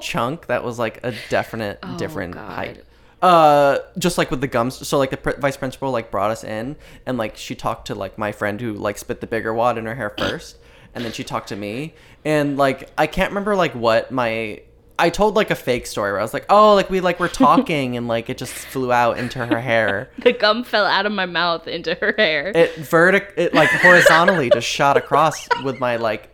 chunk 0.00 0.46
that 0.46 0.64
was 0.64 0.78
like 0.78 1.00
a 1.04 1.14
definite 1.28 1.78
different 1.98 2.34
Oh, 2.34 2.38
God. 2.38 2.52
height. 2.52 2.84
Uh, 3.22 3.78
just 3.96 4.18
like 4.18 4.30
with 4.30 4.40
the 4.42 4.46
gums. 4.46 4.86
So 4.86 4.98
like 4.98 5.10
the 5.10 5.16
pr- 5.16 5.40
vice 5.40 5.56
principal 5.56 5.90
like 5.90 6.10
brought 6.10 6.30
us 6.30 6.44
in, 6.44 6.76
and 7.06 7.16
like 7.16 7.36
she 7.36 7.54
talked 7.54 7.86
to 7.86 7.94
like 7.94 8.18
my 8.18 8.32
friend 8.32 8.60
who 8.60 8.74
like 8.74 8.98
spit 8.98 9.20
the 9.20 9.26
bigger 9.26 9.54
wad 9.54 9.78
in 9.78 9.86
her 9.86 9.94
hair 9.94 10.10
first, 10.18 10.58
and 10.94 11.04
then 11.04 11.12
she 11.12 11.24
talked 11.24 11.48
to 11.48 11.56
me, 11.56 11.94
and 12.24 12.56
like 12.56 12.90
I 12.96 13.06
can't 13.06 13.30
remember 13.30 13.56
like 13.56 13.74
what 13.74 14.10
my. 14.10 14.62
I 14.96 15.10
told 15.10 15.34
like 15.34 15.50
a 15.50 15.56
fake 15.56 15.88
story 15.88 16.12
where 16.12 16.20
I 16.20 16.22
was 16.22 16.32
like, 16.32 16.46
"Oh, 16.48 16.74
like 16.74 16.88
we 16.88 17.00
like 17.00 17.18
were 17.18 17.28
talking 17.46 17.96
and 17.96 18.06
like 18.06 18.30
it 18.30 18.38
just 18.38 18.52
flew 18.52 18.92
out 18.92 19.18
into 19.18 19.44
her 19.44 19.60
hair." 19.60 20.10
the 20.18 20.32
gum 20.32 20.62
fell 20.62 20.86
out 20.86 21.04
of 21.04 21.10
my 21.12 21.26
mouth 21.26 21.66
into 21.66 21.96
her 21.96 22.14
hair. 22.16 22.52
it 22.54 22.74
vertic 22.76 23.32
it 23.36 23.54
like 23.54 23.68
horizontally 23.70 24.50
just 24.50 24.68
shot 24.68 24.96
across 24.96 25.48
with 25.64 25.80
my 25.80 25.96
like 25.96 26.30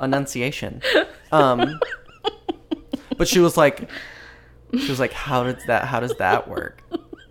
enunciation 0.00 0.82
um 1.32 1.78
but 3.16 3.28
she 3.28 3.38
was 3.38 3.56
like 3.56 3.88
she 4.72 4.88
was 4.90 4.98
like 4.98 5.12
how 5.12 5.44
does 5.44 5.64
that 5.66 5.84
how 5.84 6.00
does 6.00 6.14
that 6.16 6.48
work 6.48 6.82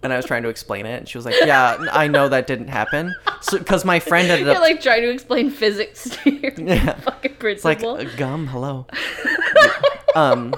and 0.05 0.13
i 0.13 0.15
was 0.15 0.25
trying 0.25 0.43
to 0.43 0.49
explain 0.49 0.85
it 0.85 0.97
and 0.99 1.09
she 1.09 1.17
was 1.17 1.25
like 1.25 1.35
yeah 1.43 1.77
i 1.91 2.07
know 2.07 2.29
that 2.29 2.47
didn't 2.47 2.69
happen 2.69 3.13
so 3.41 3.57
because 3.57 3.83
my 3.83 3.99
friend 3.99 4.29
ended 4.29 4.47
You're 4.47 4.55
up 4.55 4.61
like 4.61 4.79
trying 4.81 5.01
to 5.01 5.09
explain 5.09 5.49
physics 5.49 6.09
to 6.23 6.29
your 6.31 6.51
Yeah. 6.57 6.93
fucking 6.99 7.35
it's 7.41 7.65
like 7.65 7.83
uh, 7.83 8.03
gum 8.15 8.47
hello 8.47 8.87
um 10.15 10.55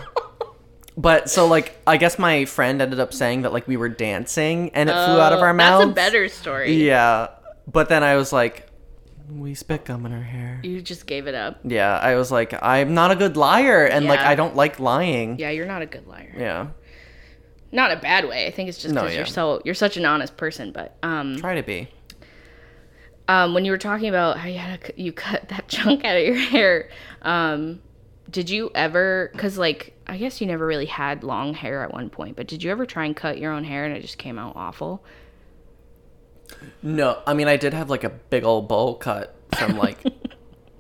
but 0.96 1.30
so 1.30 1.48
like 1.48 1.80
i 1.88 1.98
guess 1.98 2.18
my 2.20 2.46
friend 2.46 2.82
ended 2.82 3.00
up 3.00 3.14
saying 3.14 3.42
that 3.44 3.54
like 3.54 3.68
we 3.68 3.78
were 3.78 3.90
dancing 3.90 4.70
and 4.72 4.90
it 4.90 4.94
flew 4.94 5.20
out 5.20 5.34
of 5.34 5.40
Oh, 5.40 5.44
our 5.44 5.54
mouths 5.54 5.86
That's 5.86 5.92
a 5.92 5.94
better 6.12 6.28
story. 6.30 6.74
Yeah, 6.88 7.28
but 7.72 7.90
then 7.90 8.04
I 8.04 8.16
was 8.16 8.34
like, 8.34 8.68
we 9.30 9.54
spit 9.54 9.86
gum 9.86 10.06
in 10.06 10.12
her 10.12 10.24
hair. 10.24 10.60
You 10.64 10.82
just 10.82 11.06
gave 11.06 11.28
it 11.28 11.36
up. 11.36 11.60
Yeah, 11.64 11.96
I 11.98 12.16
was 12.16 12.32
like, 12.32 12.54
I'm 12.64 12.94
not 12.96 13.12
a 13.12 13.16
good 13.16 13.36
liar, 13.38 13.86
and 13.86 14.06
like 14.08 14.20
I 14.22 14.34
don't 14.36 14.56
like 14.56 14.80
lying. 14.80 15.38
Yeah, 15.38 15.52
you're 15.52 15.66
not 15.68 15.82
a 15.82 15.86
good 15.86 16.08
liar. 16.08 16.34
Yeah, 16.36 16.68
Not 17.72 17.92
a 17.92 17.98
bad 17.98 18.28
way. 18.28 18.48
I 18.48 18.52
think 18.52 18.70
it's 18.70 18.78
just 18.82 18.94
No, 18.94 19.02
because 19.02 19.14
yeah. 19.14 19.20
you're 19.20 19.26
so 19.26 19.62
you're 19.66 19.76
such 19.76 19.98
an 19.98 20.06
honest 20.06 20.38
person. 20.38 20.72
But 20.72 20.98
um, 21.04 21.38
try 21.38 21.56
to 21.56 21.64
be. 21.64 21.90
um, 23.28 23.54
when 23.54 23.66
you 23.66 23.72
were 23.72 23.78
talking 23.78 24.08
about 24.10 24.38
how 24.38 24.48
you 24.48 24.58
had 24.58 24.82
to, 24.84 25.02
you 25.02 25.12
cut 25.12 25.50
that 25.50 25.68
chunk 25.70 26.06
out 26.06 26.16
of 26.18 26.24
your 26.24 26.36
hair, 26.36 26.90
um, 27.24 27.82
did 28.30 28.50
you 28.50 28.72
ever? 28.74 29.30
Because 29.34 29.58
like 29.58 29.94
I 30.08 30.18
guess 30.18 30.40
you 30.40 30.48
never 30.48 30.66
really 30.66 30.86
had 30.86 31.24
long 31.24 31.54
hair 31.54 31.84
at 31.84 31.92
one 31.94 32.10
point, 32.10 32.36
but 32.38 32.48
did 32.48 32.64
you 32.64 32.72
ever 32.72 32.86
try 32.86 33.06
and 33.06 33.16
cut 33.16 33.38
your 33.38 33.52
own 33.52 33.64
hair 33.66 33.84
and 33.86 33.96
it 33.96 34.02
just 34.02 34.18
came 34.18 34.40
out 34.40 34.56
awful? 34.56 35.04
No, 36.82 37.22
I 37.28 37.34
mean 37.34 37.48
I 37.50 37.58
did 37.58 37.74
have 37.74 37.90
like 37.90 38.04
a 38.06 38.10
big 38.10 38.44
old 38.46 38.68
bowl 38.70 38.96
cut 38.96 39.36
from 39.58 39.78
like. 39.78 39.98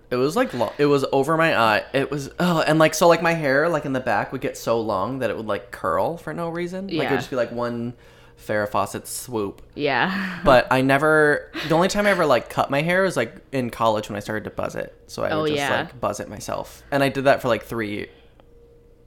It 0.09 0.15
was 0.15 0.35
like 0.35 0.53
lo- 0.53 0.71
it 0.77 0.85
was 0.85 1.05
over 1.11 1.35
my 1.37 1.57
eye. 1.57 1.83
It 1.93 2.09
was 2.09 2.29
oh, 2.39 2.61
and 2.61 2.79
like 2.79 2.93
so 2.93 3.07
like 3.07 3.21
my 3.21 3.33
hair 3.33 3.67
like 3.69 3.85
in 3.85 3.93
the 3.93 3.99
back 3.99 4.31
would 4.31 4.41
get 4.41 4.57
so 4.57 4.79
long 4.79 5.19
that 5.19 5.29
it 5.29 5.35
would 5.37 5.47
like 5.47 5.71
curl 5.71 6.17
for 6.17 6.33
no 6.33 6.49
reason. 6.49 6.85
Like 6.87 6.93
it 6.93 6.95
Yeah. 6.95 7.09
would 7.11 7.17
just 7.17 7.29
be 7.29 7.35
like 7.35 7.51
one 7.51 7.93
Farrah 8.39 8.69
Fawcett 8.69 9.07
swoop. 9.07 9.61
Yeah. 9.75 10.39
But 10.45 10.67
I 10.71 10.81
never. 10.81 11.51
The 11.67 11.73
only 11.75 11.87
time 11.89 12.05
I 12.05 12.11
ever 12.11 12.25
like 12.25 12.49
cut 12.49 12.69
my 12.69 12.81
hair 12.83 13.03
was 13.03 13.17
like 13.17 13.35
in 13.51 13.69
college 13.69 14.09
when 14.09 14.15
I 14.15 14.19
started 14.19 14.43
to 14.45 14.49
buzz 14.51 14.75
it. 14.75 14.95
So 15.07 15.23
I 15.23 15.31
Oh, 15.31 15.41
would 15.41 15.47
just 15.49 15.57
yeah. 15.59 15.81
like 15.81 15.99
buzz 15.99 16.19
it 16.21 16.29
myself, 16.29 16.83
and 16.91 17.03
I 17.03 17.09
did 17.09 17.25
that 17.25 17.41
for 17.41 17.47
like 17.49 17.63
three, 17.65 18.07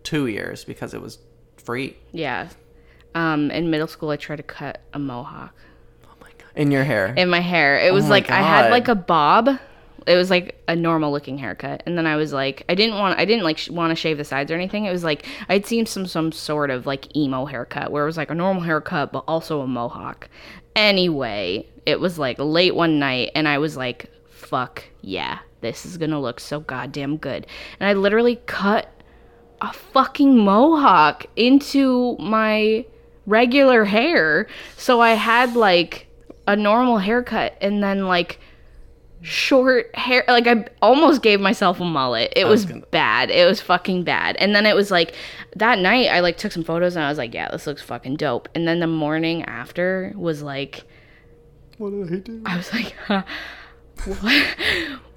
two 0.03 0.27
years 0.27 0.65
because 0.65 0.93
it 0.95 1.01
was 1.01 1.19
free. 1.65 1.97
yeah. 2.13 2.49
Um, 3.15 3.51
in 3.51 3.71
middle 3.71 3.89
school, 3.89 4.11
I 4.11 4.17
tried 4.17 4.37
to 4.37 4.43
cut 4.45 4.81
a 4.93 4.99
mohawk. 4.99 5.53
Oh 6.05 6.15
my 6.21 6.29
god! 6.39 6.51
In 6.55 6.71
your 6.71 6.85
hair. 6.85 7.13
in 7.17 7.29
my 7.29 7.41
hair. 7.41 7.79
It 7.79 7.93
was 7.93 8.05
my 8.05 8.11
like 8.11 8.31
I 8.31 8.41
had 8.43 8.63
God. 8.65 8.71
like 8.71 8.89
a 8.89 8.95
bob. 8.95 9.59
It 10.07 10.17
was 10.17 10.31
like 10.31 10.61
a 10.69 10.75
normal 10.75 11.13
looking 11.13 11.39
haircut, 11.39 11.83
and 11.87 11.97
then 11.97 12.07
I 12.07 12.17
was 12.17 12.33
like, 12.33 12.65
I 12.69 12.75
didn't 12.75 12.99
want, 12.99 13.19
I 13.19 13.25
didn't 13.25 13.45
like 13.45 13.59
sh- 13.59 13.71
want 13.71 13.91
to 13.91 13.95
shave 13.95 14.19
the 14.19 14.25
sides 14.25 14.51
or 14.51 14.55
anything. 14.55 14.85
It 14.85 14.93
was 14.93 15.05
like 15.05 15.27
I'd 15.49 15.67
seen 15.67 15.87
some 15.87 16.07
some 16.07 16.33
sort 16.33 16.71
of 16.71 16.87
like 16.87 17.15
emo 17.17 17.45
haircut 17.45 17.91
where 17.91 18.03
it 18.03 18.07
was 18.07 18.17
like 18.17 18.31
a 18.31 18.35
normal 18.35 18.63
haircut 18.63 19.13
but 19.13 19.25
also 19.27 19.61
a 19.61 19.67
mohawk. 19.67 20.29
Anyway, 20.77 21.67
it 21.87 22.01
was 22.01 22.19
like 22.19 22.39
late 22.39 22.75
one 22.75 22.99
night, 22.99 23.31
and 23.35 23.49
I 23.49 23.59
was 23.59 23.77
like, 23.77 24.11
fuck 24.29 24.85
yeah, 25.03 25.41
this 25.61 25.85
is 25.85 25.97
gonna 25.97 26.21
look 26.21 26.41
so 26.41 26.61
goddamn 26.61 27.17
good, 27.17 27.47
and 27.79 27.89
I 27.89 27.93
literally 27.93 28.37
cut 28.47 28.89
a 29.61 29.73
fucking 29.73 30.39
mohawk 30.39 31.27
into 31.37 32.17
my 32.19 32.85
regular 33.27 33.85
hair. 33.85 34.47
So 34.77 35.01
I 35.01 35.11
had 35.11 35.55
like 35.55 36.07
a 36.47 36.57
normal 36.57 36.99
haircut 36.99 37.57
and 37.61 37.83
then 37.83 38.07
like 38.07 38.41
short 39.23 39.95
hair 39.95 40.25
like 40.29 40.47
I 40.47 40.67
almost 40.81 41.23
gave 41.23 41.41
myself 41.41 41.81
a 41.81 41.85
mullet. 41.85 42.33
It 42.37 42.45
was, 42.45 42.65
was 42.65 42.73
gonna- 42.73 42.87
bad. 42.91 43.31
It 43.31 43.47
was 43.47 43.61
fucking 43.61 44.05
bad. 44.05 44.37
And 44.37 44.55
then 44.55 44.67
it 44.67 44.75
was 44.75 44.91
like 44.91 45.15
that 45.57 45.79
night 45.79 46.09
I 46.09 46.21
like 46.21 46.37
took 46.39 46.53
some 46.53 46.65
photos 46.65 46.97
and 46.97 47.05
I 47.05 47.09
was 47.09 47.19
like, 47.19 47.35
yeah, 47.35 47.51
this 47.51 47.67
looks 47.67 47.83
fucking 47.83 48.17
dope. 48.17 48.49
And 48.55 48.67
then 48.67 48.81
the 48.81 48.87
morning 48.87 49.45
after 49.45 50.13
was 50.17 50.43
like 50.43 50.85
what 51.79 51.91
did 51.91 52.13
I 52.13 52.17
do? 52.17 52.43
I 52.45 52.57
was 52.57 52.73
like, 52.73 52.95
huh, 53.07 53.23
what? 54.21 54.47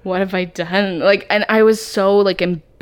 What 0.02 0.20
have 0.20 0.34
I 0.34 0.44
done? 0.44 0.98
Like, 0.98 1.26
and 1.30 1.46
I 1.48 1.62
was 1.62 1.84
so 1.84 2.18
like 2.18 2.42
embarrassed. 2.42 2.73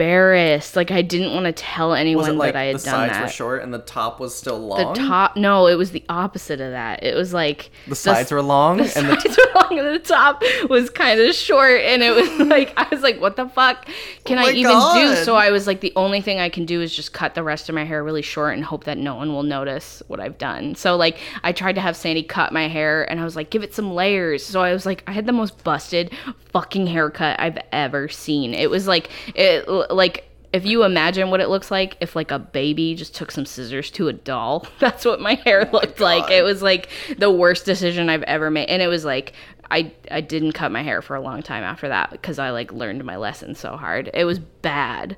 Like, 0.76 0.90
I 0.90 1.02
didn't 1.02 1.34
want 1.34 1.46
to 1.46 1.52
tell 1.52 1.94
anyone 1.94 2.30
it 2.30 2.34
like 2.34 2.54
that 2.54 2.58
I 2.58 2.64
had 2.64 2.76
done. 2.76 2.80
the 2.80 2.84
done 2.84 2.94
sides 2.94 3.12
that. 3.12 3.22
were 3.22 3.28
short 3.30 3.62
and 3.62 3.72
the 3.72 3.78
top 3.78 4.20
was 4.20 4.34
still 4.34 4.58
long. 4.58 4.94
the 4.94 5.00
top, 5.00 5.36
no, 5.36 5.66
it 5.66 5.74
was 5.74 5.90
the 5.90 6.04
opposite 6.08 6.60
of 6.60 6.70
that. 6.72 7.02
It 7.02 7.14
was 7.14 7.32
like 7.32 7.70
the 7.86 7.96
sides 7.96 8.30
were 8.30 8.42
long 8.42 8.78
the 8.78 8.98
and 8.98 9.08
the 9.08 9.20
sides 9.20 9.36
were 9.36 9.60
long 9.60 9.78
and 9.78 9.88
the 9.88 9.98
top 9.98 10.42
was 10.68 10.90
kind 10.90 11.20
of 11.20 11.34
short 11.34 11.80
and 11.80 12.02
it 12.02 12.14
was 12.14 12.48
like 12.48 12.72
i 12.76 12.86
was 12.90 13.02
like 13.02 13.20
what 13.20 13.36
the 13.36 13.48
fuck 13.48 13.86
can 14.24 14.38
Oh 14.38 14.42
i 14.42 14.50
even 14.50 14.72
do 14.94 15.16
so 15.24 15.36
i 15.36 15.50
was 15.50 15.66
like 15.66 15.80
the 15.80 15.92
only 15.96 16.20
thing 16.20 16.40
i 16.40 16.48
can 16.48 16.64
do 16.64 16.80
is 16.80 16.94
just 16.94 17.12
cut 17.12 17.34
the 17.34 17.42
rest 17.42 17.68
of 17.68 17.74
my 17.74 17.84
hair 17.84 18.02
really 18.02 18.22
short 18.22 18.54
and 18.54 18.64
hope 18.64 18.84
that 18.84 18.98
no 18.98 19.14
one 19.16 19.32
will 19.32 19.42
notice 19.42 20.02
what 20.08 20.20
i've 20.20 20.38
done 20.38 20.74
so 20.74 20.96
like 20.96 21.18
i 21.42 21.52
tried 21.52 21.74
to 21.74 21.80
have 21.80 21.96
sandy 21.96 22.22
cut 22.22 22.52
my 22.52 22.68
hair 22.68 23.08
and 23.10 23.20
i 23.20 23.24
was 23.24 23.36
like 23.36 23.50
give 23.50 23.62
it 23.62 23.74
some 23.74 23.92
layers 23.92 24.44
so 24.44 24.60
i 24.60 24.72
was 24.72 24.86
like 24.86 25.02
i 25.06 25.12
had 25.12 25.26
the 25.26 25.32
most 25.32 25.62
busted 25.64 26.10
fucking 26.52 26.86
haircut 26.86 27.38
i've 27.40 27.58
ever 27.72 28.08
seen 28.08 28.54
it 28.54 28.68
was 28.70 28.86
like 28.86 29.10
it 29.34 29.66
like 29.90 30.28
if 30.52 30.66
you 30.66 30.84
imagine 30.84 31.30
what 31.30 31.40
it 31.40 31.48
looks 31.48 31.70
like 31.70 31.96
if 32.00 32.14
like 32.14 32.30
a 32.30 32.38
baby 32.38 32.94
just 32.94 33.14
took 33.14 33.30
some 33.30 33.46
scissors 33.46 33.90
to 33.90 34.08
a 34.08 34.12
doll 34.12 34.66
that's 34.78 35.04
what 35.04 35.20
my 35.20 35.34
hair 35.34 35.68
oh 35.68 35.72
looked 35.72 36.00
like. 36.00 36.30
It 36.30 36.42
was 36.42 36.62
like 36.62 36.88
the 37.18 37.30
worst 37.30 37.64
decision 37.64 38.08
i've 38.08 38.22
ever 38.24 38.50
made. 38.50 38.68
And 38.68 38.82
it 38.82 38.88
was 38.88 39.04
like 39.04 39.32
i 39.70 39.90
i 40.10 40.20
didn't 40.20 40.52
cut 40.52 40.70
my 40.70 40.82
hair 40.82 41.00
for 41.00 41.16
a 41.16 41.20
long 41.20 41.42
time 41.42 41.64
after 41.64 41.88
that 41.88 42.10
because 42.10 42.38
i 42.38 42.50
like 42.50 42.72
learned 42.72 43.04
my 43.04 43.16
lesson 43.16 43.54
so 43.54 43.76
hard. 43.76 44.10
It 44.12 44.24
was 44.24 44.38
bad. 44.38 45.16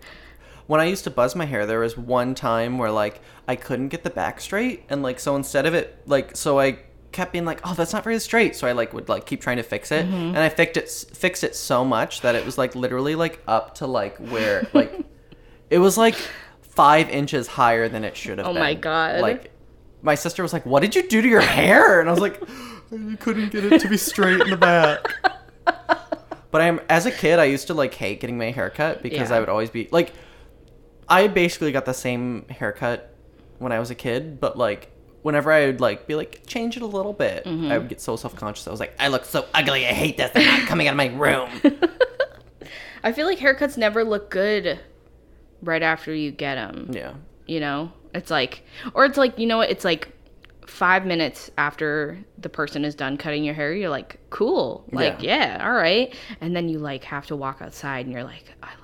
When 0.67 0.81
I 0.81 0.87
used 0.87 1.05
to 1.05 1.11
buzz 1.11 1.37
my 1.37 1.45
hair, 1.45 1.67
there 1.67 1.81
was 1.81 1.99
one 1.99 2.35
time 2.35 2.79
where 2.79 2.91
like 2.91 3.21
I 3.47 3.57
couldn't 3.57 3.89
get 3.89 4.03
the 4.03 4.11
back 4.11 4.41
straight, 4.41 4.85
and 4.89 5.03
like 5.03 5.21
so 5.21 5.37
instead 5.37 5.67
of 5.67 5.75
it, 5.75 5.99
like 6.07 6.37
so 6.37 6.59
I 6.59 6.79
kept 7.15 7.33
being 7.33 7.47
like, 7.47 7.61
oh, 7.65 7.73
that's 7.73 7.95
not 7.95 8.05
very 8.05 8.19
straight. 8.21 8.55
So 8.57 8.67
I 8.69 8.73
like 8.73 8.93
would 8.93 9.09
like 9.09 9.25
keep 9.25 9.41
trying 9.41 9.57
to 9.57 9.63
fix 9.63 9.91
it, 9.91 10.05
Mm-hmm. 10.07 10.15
and 10.35 10.39
I 10.39 10.51
fixed 10.51 10.77
it 10.77 11.17
fixed 11.17 11.43
it 11.45 11.57
so 11.57 11.83
much 11.85 12.21
that 12.21 12.35
it 12.35 12.45
was 12.45 12.59
like 12.59 12.75
literally 12.75 13.15
like 13.15 13.41
up 13.49 13.77
to 13.77 13.87
like 13.87 14.19
where 14.19 14.69
like 14.75 14.93
it 15.71 15.79
was 15.79 15.97
like 15.97 16.17
five 16.61 17.09
inches 17.09 17.47
higher 17.47 17.89
than 17.89 18.05
it 18.05 18.17
should 18.17 18.37
have. 18.39 18.47
Oh 18.49 18.53
been. 18.53 18.61
my 18.63 18.75
God. 18.75 19.21
Like 19.23 19.51
my 20.03 20.15
sister 20.17 20.43
was 20.43 20.53
like, 20.53 20.67
"What 20.67 20.81
did 20.81 20.95
you 20.95 21.09
do 21.09 21.23
to 21.23 21.29
your 21.29 21.41
hair?" 21.41 22.01
And 22.01 22.09
I 22.11 22.13
was 22.13 22.21
like, 22.21 22.39
"You 22.93 23.17
couldn't 23.17 23.51
get 23.51 23.65
it 23.65 23.81
to 23.81 23.89
be 23.89 23.97
straight 23.97 24.41
in 24.43 24.51
the 24.51 24.57
back." 24.59 25.07
But 26.51 26.61
I'm 26.63 26.81
as 26.89 27.05
a 27.05 27.11
kid, 27.11 27.41
I 27.41 27.47
used 27.47 27.67
to 27.67 27.75
like 27.75 27.93
hate 27.95 28.21
getting 28.21 28.39
my 28.39 28.53
hair 28.53 28.71
cut 28.71 29.03
because 29.03 29.31
Yeah. 29.31 29.37
I 29.37 29.41
would 29.41 29.49
always 29.49 29.71
be 29.71 29.89
like, 29.91 30.13
I 31.09 31.27
basically 31.27 31.73
got 31.73 31.85
the 31.85 31.93
same 31.95 32.47
haircut 32.49 33.13
when 33.59 33.73
I 33.73 33.81
was 33.81 33.91
a 33.91 33.97
kid, 33.97 34.39
but 34.39 34.57
like 34.57 34.93
whenever 35.25 35.51
I 35.51 35.67
would 35.67 35.81
like 35.81 36.07
be 36.07 36.15
like 36.15 36.43
change 36.47 36.77
it 36.77 36.83
a 36.83 36.87
little 36.87 37.13
bit, 37.13 37.45
Mm-hmm. 37.45 37.73
I 37.73 37.79
would 37.79 37.89
get 37.89 38.01
so 38.01 38.15
self 38.17 38.37
conscious. 38.37 38.69
I 38.69 38.71
was 38.71 38.79
like, 38.79 38.95
I 39.01 39.09
look 39.09 39.25
so 39.25 39.47
ugly. 39.53 39.85
I 39.87 39.93
hate 39.93 40.17
this. 40.17 40.31
I'm 40.35 40.45
not 40.45 40.69
coming 40.69 40.87
out 40.87 40.93
of 40.93 40.99
my 40.99 41.09
room. 41.09 41.49
i 43.03 43.13
feel 43.13 43.27
like 43.27 43.39
haircuts 43.39 43.77
never 43.77 44.03
look 44.03 44.31
good 44.31 44.81
right 45.61 45.83
after 45.83 46.15
you 46.15 46.31
get 46.31 46.55
them 46.55 46.89
yeah. 46.91 47.13
you 47.47 47.61
know 47.61 47.93
It's 48.15 48.31
like, 48.31 48.63
or 48.95 49.05
it's 49.05 49.19
like, 49.19 49.39
you 49.39 49.47
know 49.47 49.59
what? 49.59 49.71
It's 49.71 49.85
like 49.85 50.09
five 50.67 51.05
minutes 51.05 51.51
after 51.59 52.19
the 52.39 52.49
person 52.49 52.85
is 52.85 52.95
done 52.95 53.17
cutting 53.17 53.45
your 53.45 53.55
hair, 53.55 53.75
you're 53.75 53.91
like, 53.91 54.19
cool. 54.31 54.85
Like, 54.93 55.23
yeah, 55.23 55.61
all 55.67 55.73
right. 55.75 56.15
And 56.41 56.55
then 56.57 56.69
you 56.69 56.79
like 56.79 57.05
have 57.05 57.27
to 57.27 57.37
walk 57.37 57.59
outside 57.61 58.07
and 58.07 58.13
you're 58.15 58.25
like, 58.25 58.45
I 58.63 58.71
look 58.71 58.84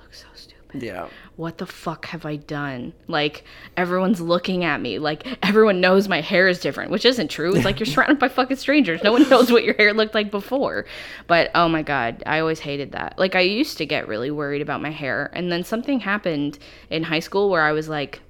Yeah. 0.73 1.07
What 1.35 1.57
the 1.57 1.65
fuck 1.65 2.05
have 2.07 2.25
I 2.25 2.35
done? 2.37 2.93
Like, 3.07 3.43
everyone's 3.75 4.21
looking 4.21 4.63
at 4.63 4.79
me. 4.81 4.99
Like, 4.99 5.27
everyone 5.43 5.81
knows 5.81 6.07
my 6.07 6.21
hair 6.21 6.47
is 6.47 6.59
different, 6.59 6.91
which 6.91 7.05
isn't 7.05 7.29
true. 7.29 7.53
It's 7.55 7.65
like 7.65 7.79
you're 7.79 7.85
surrounded 7.93 8.19
by 8.19 8.29
fucking 8.29 8.57
strangers. 8.57 9.03
No 9.03 9.11
one 9.11 9.27
knows 9.29 9.51
what 9.51 9.63
your 9.63 9.73
hair 9.75 9.93
looked 9.93 10.13
like 10.15 10.31
before. 10.31 10.85
But 11.27 11.51
oh 11.55 11.67
my 11.67 11.81
God, 11.81 12.23
I 12.25 12.39
always 12.39 12.59
hated 12.59 12.93
that. 12.93 13.19
Like, 13.19 13.35
I 13.35 13.41
used 13.41 13.77
to 13.79 13.85
get 13.85 14.07
really 14.07 14.31
worried 14.31 14.61
about 14.61 14.81
my 14.81 14.91
hair. 14.91 15.29
And 15.33 15.51
then 15.51 15.63
something 15.63 15.99
happened 15.99 16.57
in 16.89 17.03
high 17.03 17.19
school 17.19 17.49
where 17.49 17.63
I 17.63 17.71
was 17.71 17.89
like, 17.89 18.21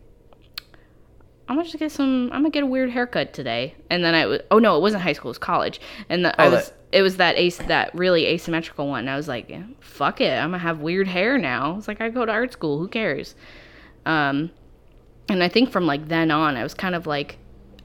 I'm 1.47 1.57
gonna 1.57 1.67
just 1.67 1.79
get 1.79 1.91
some. 1.91 2.29
I'm 2.31 2.43
gonna 2.43 2.49
get 2.49 2.63
a 2.63 2.67
weird 2.67 2.91
haircut 2.91 3.33
today, 3.33 3.75
and 3.89 4.05
then 4.05 4.15
I 4.15 4.25
was. 4.25 4.39
Oh 4.51 4.57
no, 4.59 4.77
it 4.77 4.81
wasn't 4.81 5.03
high 5.03 5.11
school. 5.11 5.29
It 5.29 5.31
was 5.31 5.37
college, 5.37 5.81
and 6.07 6.23
the, 6.23 6.39
I 6.41 6.47
Oh, 6.47 6.51
was. 6.51 6.71
It 6.91 7.01
was 7.01 7.17
that 7.17 7.37
ace, 7.37 7.57
that 7.57 7.93
really 7.95 8.25
asymmetrical 8.25 8.87
one. 8.87 9.07
I 9.07 9.15
was 9.15 9.27
like, 9.27 9.51
fuck 9.79 10.19
it, 10.19 10.33
I'm 10.33 10.51
gonna 10.51 10.59
have 10.59 10.79
weird 10.79 11.07
hair 11.07 11.37
now. 11.37 11.77
It's 11.77 11.87
like 11.87 12.01
I 12.01 12.09
go 12.09 12.25
to 12.25 12.31
art 12.31 12.51
school. 12.51 12.79
Who 12.79 12.87
cares? 12.87 13.35
Um, 14.05 14.51
and 15.29 15.43
I 15.43 15.47
think 15.47 15.71
from 15.71 15.85
like 15.85 16.07
then 16.07 16.31
on, 16.31 16.57
I 16.57 16.63
was 16.63 16.73
kind 16.73 16.95
of 16.95 17.07
like, 17.07 17.37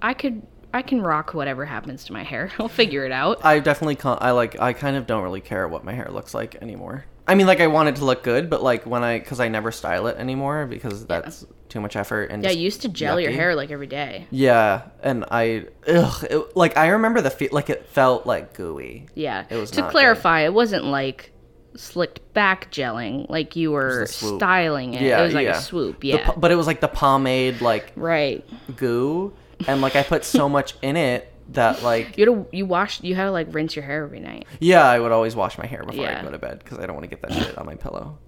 I 0.03 0.15
could, 0.15 0.43
I 0.75 0.83
can 0.83 1.01
rock 1.01 1.35
whatever 1.35 1.65
happens 1.65 2.05
to 2.05 2.13
my 2.13 2.25
hair. 2.25 2.51
I'll 2.59 2.69
figure 2.69 3.05
it 3.05 3.13
out. 3.13 3.45
I 3.45 3.61
definitely 3.61 3.97
con- 3.97 4.19
I 4.21 4.33
like 4.33 4.61
I 4.61 4.73
kind 4.73 4.97
of 4.97 5.07
don't 5.07 5.23
really 5.23 5.41
care 5.41 5.69
what 5.69 5.85
my 5.85 5.93
hair 5.93 6.09
looks 6.11 6.35
like 6.35 6.57
anymore. 6.57 7.05
I 7.29 7.35
mean, 7.35 7.47
like 7.47 7.61
I 7.61 7.67
want 7.67 7.89
it 7.89 7.97
to 7.97 8.05
look 8.05 8.23
good, 8.23 8.49
but 8.49 8.63
like 8.63 8.87
when 8.87 9.03
I 9.03 9.19
because 9.19 9.41
I 9.41 9.49
never 9.49 9.73
style 9.73 10.07
it 10.07 10.17
anymore 10.17 10.67
because 10.67 11.07
that's 11.07 11.45
too 11.69 11.81
much 11.81 11.97
effort 11.97 12.31
and 12.31 12.45
Yeah, 12.45 12.51
you 12.51 12.63
used 12.63 12.83
to 12.83 12.89
gel 12.89 13.19
your 13.19 13.33
hair 13.33 13.55
like 13.57 13.71
every 13.71 13.89
day. 13.89 14.27
Yeah, 14.31 14.83
and 15.03 15.25
I 15.31 15.67
ugh, 15.89 16.25
it, 16.31 16.57
like 16.57 16.77
I 16.77 16.89
remember 16.89 17.21
the 17.21 17.31
feel 17.31 17.49
like 17.53 17.69
it 17.69 17.87
felt 17.87 18.27
like 18.27 18.55
gooey. 18.55 19.09
Yeah. 19.15 19.45
It 19.51 19.57
was 19.57 19.73
to 19.73 19.89
clarify, 19.91 20.43
it 20.43 20.55
wasn't 20.55 20.85
like 20.85 21.33
slicked 21.75 22.33
back 22.33 22.71
gelling, 22.71 23.29
like 23.29 23.57
you 23.57 23.73
were 23.73 24.01
the 24.01 24.07
swoop. 24.07 24.39
styling 24.39 24.95
it. 24.95 25.03
Yeah, 25.03 25.21
it 25.21 25.25
was 25.25 25.35
like 25.35 25.47
yeah. 25.47 25.59
a 25.59 25.61
swoop. 25.61 26.05
Yeah. 26.05 26.31
po- 26.31 26.39
but 26.39 26.53
it 26.53 26.55
was 26.57 26.69
like 26.69 26.81
the 26.81 26.89
pomade 26.89 27.61
like 27.61 27.93
right. 27.97 28.45
goo, 28.77 29.35
and 29.67 29.81
like 29.81 29.97
I 29.97 30.05
put 30.05 30.25
so 30.25 30.49
much 30.49 30.75
in 30.81 30.97
it 30.97 31.33
that 31.51 31.83
like 31.91 32.17
You 32.19 32.27
had 32.31 32.35
to, 32.51 32.57
you 32.57 32.67
wash 32.67 33.03
you 33.03 33.15
had 33.15 33.25
to 33.25 33.31
like 33.31 33.47
rinse 33.55 33.77
your 33.77 33.85
hair 33.85 34.05
every 34.05 34.21
night. 34.21 34.47
yeah, 34.61 34.85
I 34.89 34.99
would 34.99 35.13
always 35.13 35.35
wash 35.37 35.59
my 35.59 35.67
hair 35.67 35.85
before 35.85 36.03
Yeah. 36.05 36.21
I 36.21 36.23
go 36.25 36.31
to 36.31 36.39
bed 36.39 36.59
because 36.59 36.79
I 36.79 36.87
don't 36.87 36.95
want 36.97 37.05
to 37.05 37.17
get 37.17 37.23
that 37.23 37.33
shit 37.47 37.57
on 37.59 37.67
my 37.67 37.75
pillow. 37.75 38.19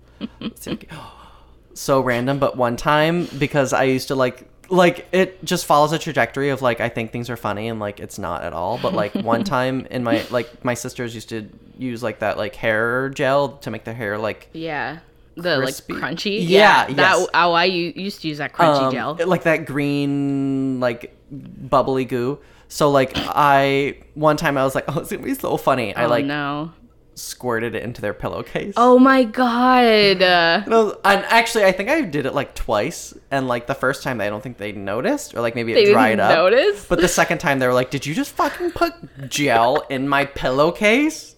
Like- 0.66 0.90
so 1.74 2.00
random, 2.00 2.38
but 2.38 2.56
one 2.56 2.76
time 2.76 3.26
because 3.38 3.72
I 3.72 3.84
used 3.84 4.08
to 4.08 4.14
like 4.14 4.48
like 4.70 5.06
it 5.12 5.42
just 5.44 5.64
follows 5.64 5.92
a 5.92 5.98
trajectory 5.98 6.50
of 6.50 6.60
like 6.60 6.80
I 6.80 6.88
think 6.90 7.10
things 7.10 7.30
are 7.30 7.36
funny 7.38 7.68
and 7.68 7.80
like 7.80 8.00
it's 8.00 8.18
not 8.18 8.42
at 8.42 8.52
all. 8.52 8.78
But 8.82 8.92
like 8.94 9.14
one 9.14 9.44
time 9.56 9.86
in 9.90 10.04
my 10.04 10.24
like 10.30 10.64
my 10.64 10.74
sisters 10.74 11.14
used 11.14 11.30
to 11.30 11.48
use 11.78 12.02
like 12.02 12.18
that 12.18 12.36
like 12.36 12.54
hair 12.54 13.08
gel 13.10 13.50
to 13.58 13.70
make 13.70 13.84
their 13.84 13.94
hair 13.94 14.18
like 14.18 14.48
Yeah. 14.52 14.98
The 15.36 15.58
Crispy. 15.60 15.92
like 15.94 16.02
crunchy. 16.02 16.38
Yeah, 16.48 16.86
That 16.88 16.96
yes. 17.18 17.28
oh 17.32 17.52
I 17.52 17.64
used 17.66 18.22
to 18.22 18.28
use 18.28 18.38
that 18.38 18.52
crunchy 18.52 18.82
um, 18.82 18.92
gel. 18.92 19.18
like 19.26 19.44
that 19.44 19.66
green 19.66 20.80
like 20.80 21.16
bubbly 21.30 22.04
goo. 22.04 22.40
So 22.68 22.90
like 22.90 23.12
I 23.16 23.98
one 24.14 24.36
time 24.36 24.56
I 24.58 24.64
was 24.64 24.74
like, 24.74 24.84
oh, 24.88 25.00
it's 25.00 25.10
gonna 25.10 25.22
be 25.22 25.34
so 25.34 25.56
funny. 25.56 25.94
I 25.94 26.04
oh 26.04 26.08
like 26.08 26.24
no. 26.26 26.72
squirted 27.14 27.74
it 27.74 27.82
into 27.82 28.00
their 28.02 28.12
pillowcase. 28.14 28.74
Oh 28.76 28.98
my 28.98 29.24
god. 29.24 30.20
And, 30.22 30.66
was- 30.72 30.96
and 31.04 31.24
actually, 31.26 31.64
I 31.64 31.72
think 31.72 31.88
I 31.88 32.02
did 32.02 32.26
it 32.26 32.34
like 32.34 32.54
twice, 32.54 33.14
and 33.30 33.48
like 33.48 33.66
the 33.66 33.74
first 33.74 34.02
time, 34.02 34.20
I 34.20 34.28
don't 34.28 34.42
think 34.42 34.58
they 34.58 34.72
noticed, 34.72 35.34
or 35.34 35.40
like 35.40 35.54
maybe 35.54 35.72
They 35.72 35.84
it 35.84 35.92
dried 35.92 36.20
up. 36.20 36.30
notice? 36.34 36.84
But 36.86 37.00
the 37.00 37.08
second 37.08 37.38
time, 37.38 37.58
they 37.58 37.66
were 37.66 37.72
like, 37.74 37.90
"Did 37.90 38.04
you 38.06 38.14
just 38.14 38.32
fucking 38.32 38.72
put 38.72 38.92
gel 39.28 39.84
in 39.88 40.08
my 40.08 40.26
pillowcase?" 40.26 41.36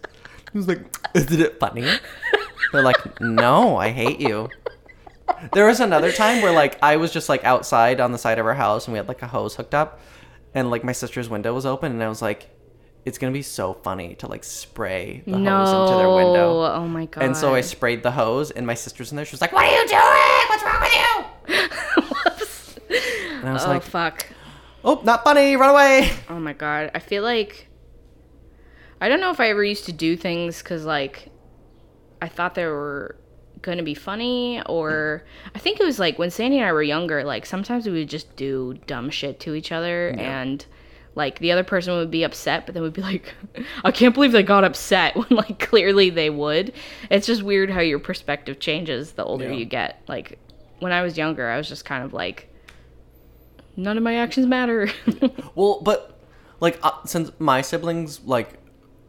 He 0.52 0.58
was 0.58 0.66
like, 0.68 0.80
"Isn't 1.14 1.40
it 1.40 1.60
funny?" 1.60 1.87
They're 2.72 2.82
like, 2.82 3.20
"No, 3.20 3.76
I 3.76 3.90
hate 3.90 4.20
you." 4.20 4.49
There 5.52 5.66
was 5.66 5.78
another 5.78 6.10
time 6.10 6.42
where 6.42 6.52
like 6.52 6.76
I 6.82 6.96
was 6.96 7.12
just 7.12 7.28
like 7.28 7.44
outside 7.44 8.00
on 8.00 8.10
the 8.10 8.18
side 8.18 8.38
of 8.40 8.46
our 8.46 8.54
house, 8.54 8.87
and 8.87 8.92
we 8.92 8.99
had 8.99 9.06
like 9.08 9.22
a 9.22 9.28
hose 9.28 9.54
hooked 9.54 9.75
up, 9.75 10.00
and 10.54 10.71
like 10.71 10.85
my 10.85 10.92
sister's 10.92 11.28
window 11.28 11.54
was 11.54 11.66
open, 11.66 11.92
and 11.92 12.02
I 12.02 12.09
was 12.09 12.23
like. 12.23 12.49
It's 13.02 13.16
gonna 13.16 13.33
be 13.33 13.40
so 13.40 13.73
funny 13.73 14.14
to 14.16 14.26
like 14.26 14.45
spray 14.45 15.23
the 15.25 15.38
no. 15.38 15.64
hose 15.64 15.88
into 15.88 15.97
their 15.97 16.14
window. 16.14 16.64
Oh 16.64 16.87
my 16.87 17.07
god. 17.07 17.25
And 17.25 17.35
so 17.35 17.54
I 17.54 17.62
sprayed 17.62 18.02
the 18.02 18.11
hose, 18.11 18.50
and 18.50 18.66
my 18.66 18.75
sister's 18.75 19.11
in 19.11 19.16
there. 19.16 19.25
She 19.25 19.33
was 19.33 19.40
like, 19.40 19.52
"What 19.52 19.64
are 19.64 19.73
you 19.73 19.88
doing? 19.88 20.49
What's 20.50 20.62
wrong 20.62 20.80
with 20.83 20.92
you?" 20.92 22.40
And 23.40 23.49
I 23.49 23.52
was 23.54 23.62
like, 23.62 23.71
Oh 23.71 23.73
like, 23.73 23.83
fuck. 23.83 24.26
"Oh, 24.85 25.00
not 25.02 25.25
funny. 25.25 25.57
Run 25.57 25.71
away." 25.71 26.10
Oh 26.28 26.39
my 26.39 26.52
god. 26.52 26.91
I 26.95 26.99
feel 26.99 27.23
like 27.23 27.69
I 29.00 29.08
don't 29.08 29.21
know 29.21 29.30
if 29.30 29.41
I 29.41 29.49
ever 29.49 29.65
used 29.65 29.86
to 29.86 29.93
do 29.93 30.17
things 30.17 30.60
cuz 30.60 30.84
like 30.84 31.30
I 32.21 32.28
thought 32.28 32.54
there 32.54 32.71
were 32.71 33.17
going 33.62 33.78
to 33.78 33.84
be 33.84 33.94
funny 33.94 34.62
or 34.66 35.23
I 35.54 35.58
think 35.58 35.80
it 35.80 35.84
was 35.84 35.99
like 35.99 36.18
when 36.18 36.30
Sandy 36.30 36.58
and 36.58 36.66
I 36.66 36.73
were 36.73 36.82
younger 36.82 37.25
like 37.25 37.44
sometimes 37.46 37.86
we 37.86 37.92
would 37.92 38.08
just 38.08 38.34
do 38.36 38.78
dumb 38.86 39.10
shit 39.10 39.38
to 39.40 39.54
each 39.54 39.70
other 39.73 40.10
and 40.10 40.64
like 41.14 41.38
the 41.40 41.52
other 41.52 41.64
person 41.64 41.94
would 41.94 42.10
be 42.10 42.23
upset 42.23 42.64
but 42.64 42.73
then 42.75 42.82
we'd 42.82 42.92
be 42.92 43.02
like 43.02 43.34
I 43.84 43.90
can't 43.90 44.14
believe 44.14 44.32
they 44.32 44.42
got 44.42 44.64
upset 44.64 45.14
when 45.16 45.28
like 45.30 45.58
clearly 45.58 46.08
they 46.10 46.30
would. 46.30 46.73
It's 47.10 47.26
just 47.26 47.42
weird 47.42 47.70
how 47.70 47.80
your 47.80 47.99
perspective 47.99 48.60
changes 48.60 49.12
the 49.12 49.25
older 49.25 49.46
Yeah. 49.46 49.52
you 49.56 49.64
get. 49.64 50.00
Like 50.08 50.38
when 50.78 50.92
I 50.92 51.02
was 51.02 51.18
younger 51.18 51.49
I 51.49 51.56
was 51.58 51.68
just 51.68 51.84
kind 51.84 52.02
of 52.04 52.12
like 52.14 52.49
none 53.76 53.96
of 53.96 54.02
my 54.02 54.14
actions 54.16 54.46
matter. 54.46 54.88
Well, 55.54 55.80
but 55.82 56.18
like 56.60 56.78
uh, 56.82 56.92
since 57.04 57.30
my 57.38 57.60
siblings, 57.60 58.20
like 58.25 58.54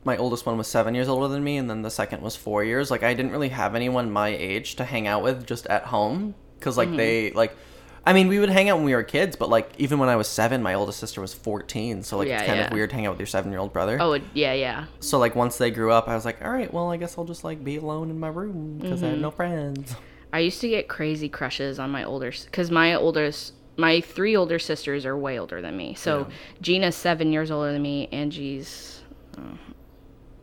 my 0.03 0.17
oldest 0.17 0.45
one 0.45 0.57
was 0.57 0.67
seven 0.67 0.95
years 0.95 1.07
older 1.07 1.27
than 1.27 1.43
me, 1.43 1.57
and 1.57 1.69
then 1.69 1.81
the 1.83 1.91
second 1.91 2.21
was 2.21 2.35
four 2.35 2.63
years. 2.63 2.89
Like 2.91 3.03
I 3.03 3.13
didn't 3.13 3.31
really 3.31 3.49
have 3.49 3.75
anyone 3.75 4.11
my 4.11 4.29
age 4.29 4.75
to 4.77 4.85
hang 4.85 5.07
out 5.07 5.23
with 5.23 5.45
just 5.45 5.67
at 5.67 5.85
home 5.85 6.35
because 6.59 6.77
Mm-hmm. 6.77 6.89
like 6.91 6.97
they 6.97 7.31
like. 7.31 7.55
I 8.03 8.13
mean, 8.13 8.29
we 8.29 8.39
would 8.39 8.49
hang 8.49 8.67
out 8.67 8.77
when 8.77 8.85
we 8.85 8.95
were 8.95 9.03
kids, 9.03 9.35
but 9.35 9.47
like 9.49 9.69
even 9.77 9.99
when 9.99 10.09
I 10.09 10.15
was 10.15 10.27
seven, 10.27 10.63
my 10.63 10.73
oldest 10.73 10.99
sister 10.99 11.21
was 11.21 11.35
fourteen, 11.35 12.01
so 12.01 12.17
like 12.17 12.27
Yeah, 12.29 12.39
it's 12.39 12.47
kind 12.47 12.57
yeah. 12.59 12.65
of 12.65 12.73
weird 12.73 12.89
to 12.89 12.95
hang 12.95 13.05
out 13.05 13.11
with 13.11 13.19
your 13.19 13.27
seven-year-old 13.27 13.73
brother. 13.73 13.99
Oh, 14.01 14.17
yeah, 14.33 14.53
yeah. 14.53 14.85
So 15.01 15.19
like 15.19 15.35
once 15.35 15.59
they 15.59 15.69
grew 15.69 15.91
up, 15.91 16.07
I 16.07 16.15
was 16.15 16.25
like, 16.25 16.43
all 16.43 16.49
right, 16.49 16.73
well 16.73 16.89
I 16.91 16.97
guess 16.97 17.15
I'll 17.19 17.25
just 17.25 17.43
like 17.43 17.63
be 17.63 17.75
alone 17.75 18.09
in 18.09 18.19
my 18.19 18.29
room 18.29 18.79
because 18.79 19.03
I 19.03 19.05
Mm-hmm. 19.05 19.13
have 19.13 19.21
no 19.21 19.29
friends. 19.29 19.95
I 20.33 20.39
used 20.39 20.61
to 20.61 20.67
get 20.69 20.87
crazy 20.87 21.29
crushes 21.29 21.77
on 21.77 21.91
my 21.91 22.03
older 22.03 22.31
because 22.45 22.71
my 22.71 22.95
oldest, 22.95 23.53
my 23.77 24.01
three 24.01 24.35
older 24.35 24.57
sisters 24.57 25.05
are 25.05 25.15
way 25.15 25.39
older 25.39 25.61
than 25.61 25.77
me. 25.77 25.93
So 25.93 26.27
Gina's 26.59 26.95
seven 26.95 27.31
years 27.31 27.51
older 27.51 27.71
than 27.71 27.83
me. 27.83 28.07
Angie's 28.11 29.03
uh, 29.37 29.41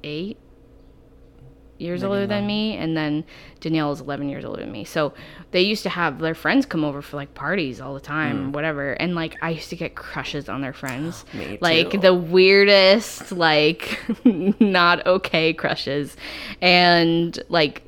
eight 0.09 0.39
years 1.79 2.03
Maybe 2.03 2.11
older 2.11 2.27
than 2.27 2.41
nine. 2.41 2.47
me, 2.47 2.77
and 2.77 2.97
then 2.97 3.25
Danielle 3.61 3.93
is 3.93 4.01
eleven 4.01 4.29
years 4.29 4.45
older 4.45 4.63
than 4.63 4.73
me. 4.73 4.85
So 4.85 5.15
they 5.51 5.61
used 5.61 5.83
to 5.85 5.89
have 5.89 6.19
their 6.19 6.35
friends 6.35 6.67
come 6.67 6.85
over 6.85 7.03
for 7.03 7.17
like 7.17 7.35
parties 7.35 7.81
all 7.81 7.95
the 7.95 8.01
time, 8.01 8.51
mm. 8.51 8.53
whatever. 8.53 8.93
And 8.93 9.15
like 9.15 9.37
I 9.43 9.51
used 9.51 9.71
to 9.71 9.77
get 9.77 9.95
crushes 9.95 10.49
on 10.49 10.61
their 10.61 10.73
friends, 10.73 11.25
like 11.61 12.01
the 12.01 12.15
weirdest, 12.15 13.33
like 13.33 13.99
not 14.61 15.07
okay 15.07 15.53
crushes, 15.53 16.17
and 16.61 17.39
like 17.49 17.83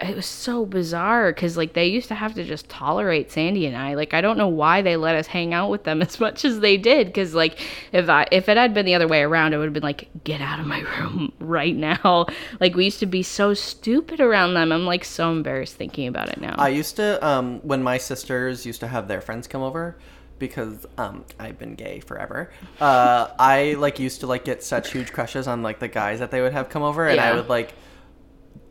it 0.00 0.16
was 0.16 0.26
so 0.26 0.66
bizarre 0.66 1.32
because 1.32 1.56
like 1.56 1.72
they 1.72 1.86
used 1.86 2.08
to 2.08 2.14
have 2.14 2.34
to 2.34 2.42
just 2.42 2.68
tolerate 2.68 3.30
sandy 3.30 3.66
and 3.66 3.76
i. 3.76 3.94
Like 3.94 4.12
i 4.12 4.20
don't 4.20 4.36
know 4.36 4.48
why 4.48 4.82
they 4.82 4.96
let 4.96 5.14
us 5.14 5.26
hang 5.26 5.54
out 5.54 5.70
with 5.70 5.84
them 5.84 6.02
as 6.08 6.18
much 6.18 6.44
as 6.44 6.60
they 6.60 6.76
did 6.76 7.06
because 7.06 7.34
like 7.34 7.60
if 7.92 8.08
i 8.08 8.26
if 8.32 8.48
it 8.48 8.56
had 8.56 8.74
been 8.74 8.86
the 8.86 8.94
other 8.94 9.06
way 9.06 9.22
around 9.22 9.54
i 9.54 9.56
would 9.56 9.64
have 9.64 9.72
been 9.72 9.82
like 9.82 10.08
get 10.24 10.40
out 10.40 10.58
of 10.58 10.66
my 10.66 10.80
room 10.98 11.32
right 11.38 11.74
now. 11.74 12.26
Like 12.60 12.74
we 12.74 12.84
used 12.84 13.00
to 13.00 13.06
be 13.06 13.22
so 13.22 13.54
stupid 13.54 14.20
around 14.20 14.54
them. 14.54 14.72
I'm 14.72 14.86
like 14.86 15.04
so 15.04 15.30
embarrassed 15.30 15.76
thinking 15.76 16.08
about 16.08 16.28
it 16.28 16.40
now. 16.40 16.54
I 16.58 16.68
used 16.68 16.96
to 16.96 17.24
um 17.24 17.60
when 17.62 17.82
my 17.82 17.98
sisters 17.98 18.66
used 18.66 18.80
to 18.80 18.88
have 18.88 19.08
their 19.08 19.20
friends 19.20 19.46
come 19.46 19.62
over 19.62 19.96
because 20.38 20.86
um 20.98 21.24
I've 21.38 21.58
been 21.58 21.74
gay 21.74 22.00
forever. 22.00 22.50
Uh 22.80 23.28
I 23.38 23.74
like 23.78 23.98
used 23.98 24.20
to 24.20 24.26
like 24.26 24.44
get 24.44 24.62
such 24.62 24.92
huge 24.92 25.12
crushes 25.12 25.46
on 25.46 25.62
like 25.62 25.78
the 25.78 25.88
guys 25.88 26.18
that 26.18 26.30
they 26.30 26.40
would 26.40 26.52
have 26.52 26.68
come 26.68 26.82
over 26.82 27.06
and 27.06 27.20
I 27.20 27.34
would 27.34 27.48
like 27.48 27.74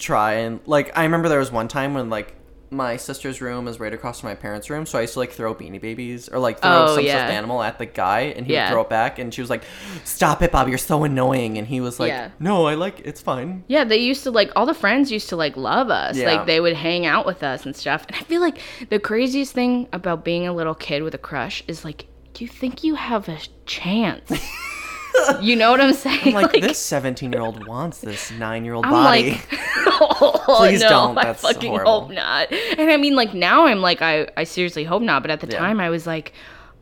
try 0.03 0.33
and 0.33 0.59
like 0.65 0.95
I 0.97 1.03
remember 1.03 1.29
there 1.29 1.39
was 1.39 1.51
one 1.51 1.67
time 1.67 1.93
when 1.93 2.09
like 2.09 2.35
my 2.69 2.97
sister's 2.97 3.39
room 3.39 3.67
is 3.67 3.79
right 3.79 3.93
across 3.93 4.21
from 4.21 4.31
my 4.31 4.35
parents' 4.35 4.67
room, 4.67 4.87
so 4.87 4.97
I 4.97 5.01
used 5.01 5.13
to 5.13 5.19
like 5.19 5.31
throw 5.31 5.53
beanie 5.53 5.79
babies 5.79 6.27
or 6.27 6.39
like 6.39 6.59
throw 6.59 6.85
Oh, 6.87 6.95
some 6.95 7.05
yeah. 7.05 7.17
stuffed 7.19 7.31
animal 7.31 7.61
at 7.61 7.77
the 7.77 7.85
guy 7.85 8.21
and 8.35 8.47
he 8.47 8.53
Yeah. 8.53 8.63
would 8.65 8.73
throw 8.73 8.81
it 8.81 8.89
back 8.89 9.19
and 9.19 9.31
she 9.31 9.41
was 9.41 9.49
like, 9.51 9.63
Stop 10.05 10.41
it, 10.41 10.51
Bob, 10.51 10.67
you're 10.67 10.79
so 10.79 11.03
annoying 11.03 11.59
and 11.59 11.67
he 11.67 11.81
was 11.81 11.99
like, 11.99 12.09
Yeah. 12.09 12.31
No, 12.39 12.65
I 12.65 12.73
like 12.73 13.01
it's 13.05 13.21
fine. 13.21 13.63
Yeah, 13.67 13.83
they 13.83 13.97
used 13.97 14.23
to 14.23 14.31
like 14.31 14.51
all 14.55 14.65
the 14.65 14.73
friends 14.73 15.11
used 15.11 15.29
to 15.29 15.35
like 15.35 15.55
love 15.55 15.91
us. 15.91 16.17
Yeah. 16.17 16.31
Like 16.33 16.47
they 16.47 16.59
would 16.59 16.75
hang 16.75 17.05
out 17.05 17.27
with 17.27 17.43
us 17.43 17.63
and 17.67 17.75
stuff. 17.75 18.05
And 18.07 18.15
I 18.15 18.21
feel 18.23 18.41
like 18.41 18.57
the 18.89 18.97
craziest 18.99 19.53
thing 19.53 19.87
about 19.93 20.25
being 20.25 20.47
a 20.47 20.53
little 20.53 20.75
kid 20.75 21.03
with 21.03 21.13
a 21.13 21.19
crush 21.19 21.63
is 21.67 21.85
like 21.85 22.07
you 22.39 22.47
think 22.47 22.83
you 22.83 22.95
have 22.95 23.29
a 23.29 23.37
chance. 23.67 24.31
you 25.41 25.56
know 25.56 25.71
what 25.71 25.82
I'm 25.82 25.93
saying? 25.93 26.19
I'm 26.28 26.34
Like, 26.34 26.52
this 26.54 26.80
seventeen 26.80 27.32
year 27.32 27.41
old 27.41 27.65
wants 27.67 27.99
this 27.99 28.32
nine 28.32 28.65
year 28.65 28.73
old 28.73 28.84
body. 28.84 29.32
like, 29.32 29.47
oh, 29.88 30.43
Please 30.60 30.82
no, 30.82 30.89
don't. 30.89 31.17
I 31.17 31.23
That's 31.26 31.41
fucking 31.41 31.69
horrible. 31.69 32.02
hope 32.02 32.12
not. 32.12 32.52
And 32.52 32.89
I 32.91 32.97
mean, 32.97 33.15
like 33.15 33.34
now, 33.34 33.65
I'm 33.67 33.82
like, 33.82 34.02
I, 34.02 34.28
I 34.38 34.43
seriously 34.43 34.84
hope 34.84 35.02
not. 35.02 35.21
But 35.21 35.32
at 35.32 35.39
the 35.39 35.47
Yeah. 35.47 35.60
time, 35.60 35.80
I 35.80 35.89
was 35.89 36.06
like, 36.08 36.34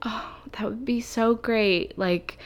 oh, 0.03 0.37
that 0.53 0.63
would 0.65 0.85
be 0.85 1.01
so 1.01 1.35
great. 1.35 1.97
Like 1.97 2.37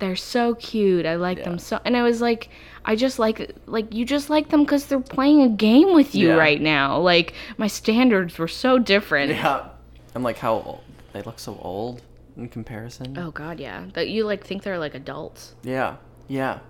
they're 0.00 0.16
so 0.16 0.54
cute. 0.56 1.06
I 1.06 1.14
like 1.16 1.44
them 1.44 1.58
so. 1.58 1.80
And 1.84 1.96
I 1.96 2.02
was 2.02 2.20
like, 2.20 2.48
I 2.84 2.96
just 2.96 3.18
like 3.18 3.54
like 3.66 3.94
you 3.94 4.04
just 4.04 4.28
like 4.30 4.48
them 4.50 4.64
because 4.64 4.86
they're 4.86 5.00
playing 5.00 5.42
a 5.42 5.48
game 5.48 5.94
with 5.94 6.14
you 6.14 6.28
Yeah. 6.28 6.34
right 6.34 6.60
now. 6.60 6.98
Like 6.98 7.34
my 7.58 7.66
standards 7.68 8.36
were 8.38 8.48
so 8.48 8.78
different. 8.78 9.30
Yeah. 9.30 9.68
I'm 10.14 10.22
like, 10.22 10.38
how 10.38 10.54
old? 10.54 10.80
They 11.12 11.22
look 11.22 11.38
so 11.38 11.58
old 11.62 12.02
in 12.36 12.48
comparison. 12.48 13.16
Oh 13.18 13.30
God, 13.30 13.60
yeah. 13.60 13.86
That 13.94 14.08
you 14.08 14.24
like 14.24 14.44
think 14.44 14.62
they're 14.62 14.78
like 14.78 14.94
adults. 14.94 15.54
Yeah. 15.62 15.96
Yeah. 16.28 16.60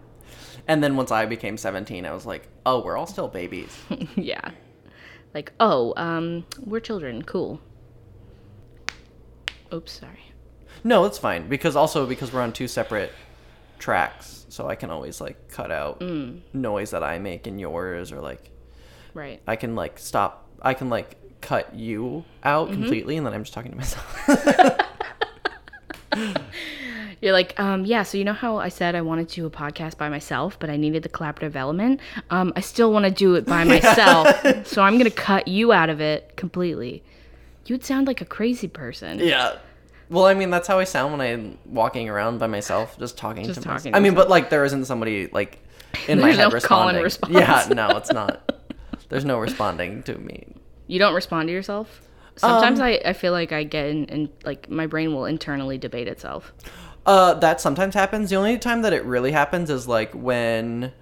And 0.69 0.83
then 0.83 0.97
once 0.97 1.11
I 1.11 1.27
became 1.27 1.57
17, 1.57 2.05
I 2.07 2.13
was 2.13 2.27
like, 2.27 2.49
oh, 2.67 2.83
we're 2.85 2.97
all 2.97 3.07
still 3.07 3.29
babies. 3.29 3.77
yeah. 4.17 4.51
Like 5.33 5.53
oh, 5.61 5.95
um, 5.97 6.45
we're 6.65 6.81
children. 6.81 7.23
Cool. 7.23 7.61
Oops, 9.73 9.91
sorry. 9.91 10.21
no, 10.85 11.05
it's 11.05 11.19
fine 11.19 11.49
because 11.49 11.75
also 11.77 12.07
because 12.07 12.33
we're 12.33 12.41
on 12.43 12.53
two 12.53 12.69
separate 12.69 13.13
tracks, 13.79 14.47
so 14.49 14.69
I 14.69 14.77
can 14.77 14.91
always 14.91 15.21
like 15.21 15.49
cut 15.49 15.71
out 15.73 16.01
noise 16.53 16.91
that 16.93 17.03
I 17.03 17.19
make 17.19 17.47
in 17.47 17.59
yours 17.59 18.13
or 18.13 18.21
like 18.21 18.51
Right. 19.15 19.41
I 19.47 19.57
can 19.57 19.75
like 19.75 19.99
stop 19.99 20.49
I 20.63 20.75
can 20.75 20.91
like 20.91 21.17
cut 21.41 21.75
you 21.75 22.25
out 22.45 22.69
Mm-hmm. 22.69 22.81
completely 22.83 23.17
and 23.17 23.27
then 23.27 23.35
I'm 23.35 23.43
just 23.43 23.53
talking 23.55 23.73
to 23.73 23.77
myself. 23.77 24.29
You're 27.25 27.33
like, 27.33 27.59
um, 27.59 27.87
yeah, 27.87 28.03
so 28.03 28.19
you 28.19 28.25
know 28.25 28.35
how 28.35 28.59
I 28.59 28.69
said 28.69 28.95
I 28.95 29.01
wanted 29.01 29.31
to 29.31 29.35
do 29.37 29.47
a 29.47 29.51
podcast 29.51 29.97
by 29.97 30.11
myself, 30.11 30.59
but 30.59 30.69
I 30.69 30.77
needed 30.77 31.03
the 31.05 31.09
collaborative 31.09 31.57
element? 31.57 32.01
Um, 32.29 32.53
I 32.55 32.61
still 32.61 32.93
want 32.93 33.07
to 33.07 33.11
do 33.11 33.35
it 33.35 33.47
by 33.47 33.65
myself, 33.75 34.29
so 34.67 34.83
I'm 34.83 34.99
going 34.99 35.11
to 35.11 35.17
cut 35.17 35.49
you 35.49 35.73
out 35.73 35.89
of 35.89 36.03
it 36.03 36.37
completely. 36.37 37.03
You'd 37.65 37.83
sound 37.83 38.07
like 38.07 38.21
a 38.21 38.27
crazy 38.27 38.69
person. 38.69 39.21
yeah. 39.21 39.57
Well, 40.11 40.27
I 40.27 40.35
mean, 40.35 40.51
that's 40.51 40.69
how 40.69 40.79
I 40.79 40.85
sound 40.85 41.13
when 41.13 41.23
I'm 41.23 41.57
walking 41.65 42.11
around 42.11 42.41
by 42.41 42.47
myself, 42.47 42.99
just 42.99 43.17
talking 43.17 43.45
Just 43.47 43.61
to 43.61 43.65
talking 43.65 43.75
myself. 43.91 43.93
to 43.95 43.97
I 43.97 44.01
mean, 44.01 44.15
but 44.15 44.29
like 44.29 44.51
there 44.51 44.63
isn't 44.67 44.85
somebody 44.85 45.29
like 45.29 45.59
in 46.07 46.21
my 46.21 46.31
head 46.33 46.53
no 46.53 46.61
call 46.61 46.89
and 46.91 47.03
responding. 47.03 47.39
response. 47.39 47.69
Yeah, 47.69 47.75
no, 47.75 47.89
it's 47.97 48.13
not. 48.13 48.53
There's 49.09 49.25
no 49.25 49.39
responding 49.39 50.03
to 50.03 50.19
me. 50.19 50.47
You 50.89 50.99
don't 50.99 51.15
respond 51.15 51.49
to 51.49 51.55
yourself? 51.55 52.03
Sometimes 52.37 52.81
Um, 52.81 52.85
I, 52.87 53.01
I 53.05 53.13
feel 53.15 53.33
like 53.33 53.53
I 53.53 53.65
get 53.65 53.87
in, 53.87 54.05
and 54.11 54.29
like 54.45 54.69
my 54.69 54.87
brain 54.87 55.15
will 55.15 55.25
internally 55.25 55.79
debate 55.79 56.07
itself. 56.07 56.53
Uh, 57.07 57.35
that 57.35 57.61
sometimes 57.61 57.95
happens. 57.95 58.31
The 58.31 58.37
only 58.37 58.59
time 58.59 58.83
that 58.83 58.93
it 58.93 59.05
really 59.05 59.33
happens 59.33 59.69
is 59.71 59.87
like 59.87 60.13
when 60.13 60.93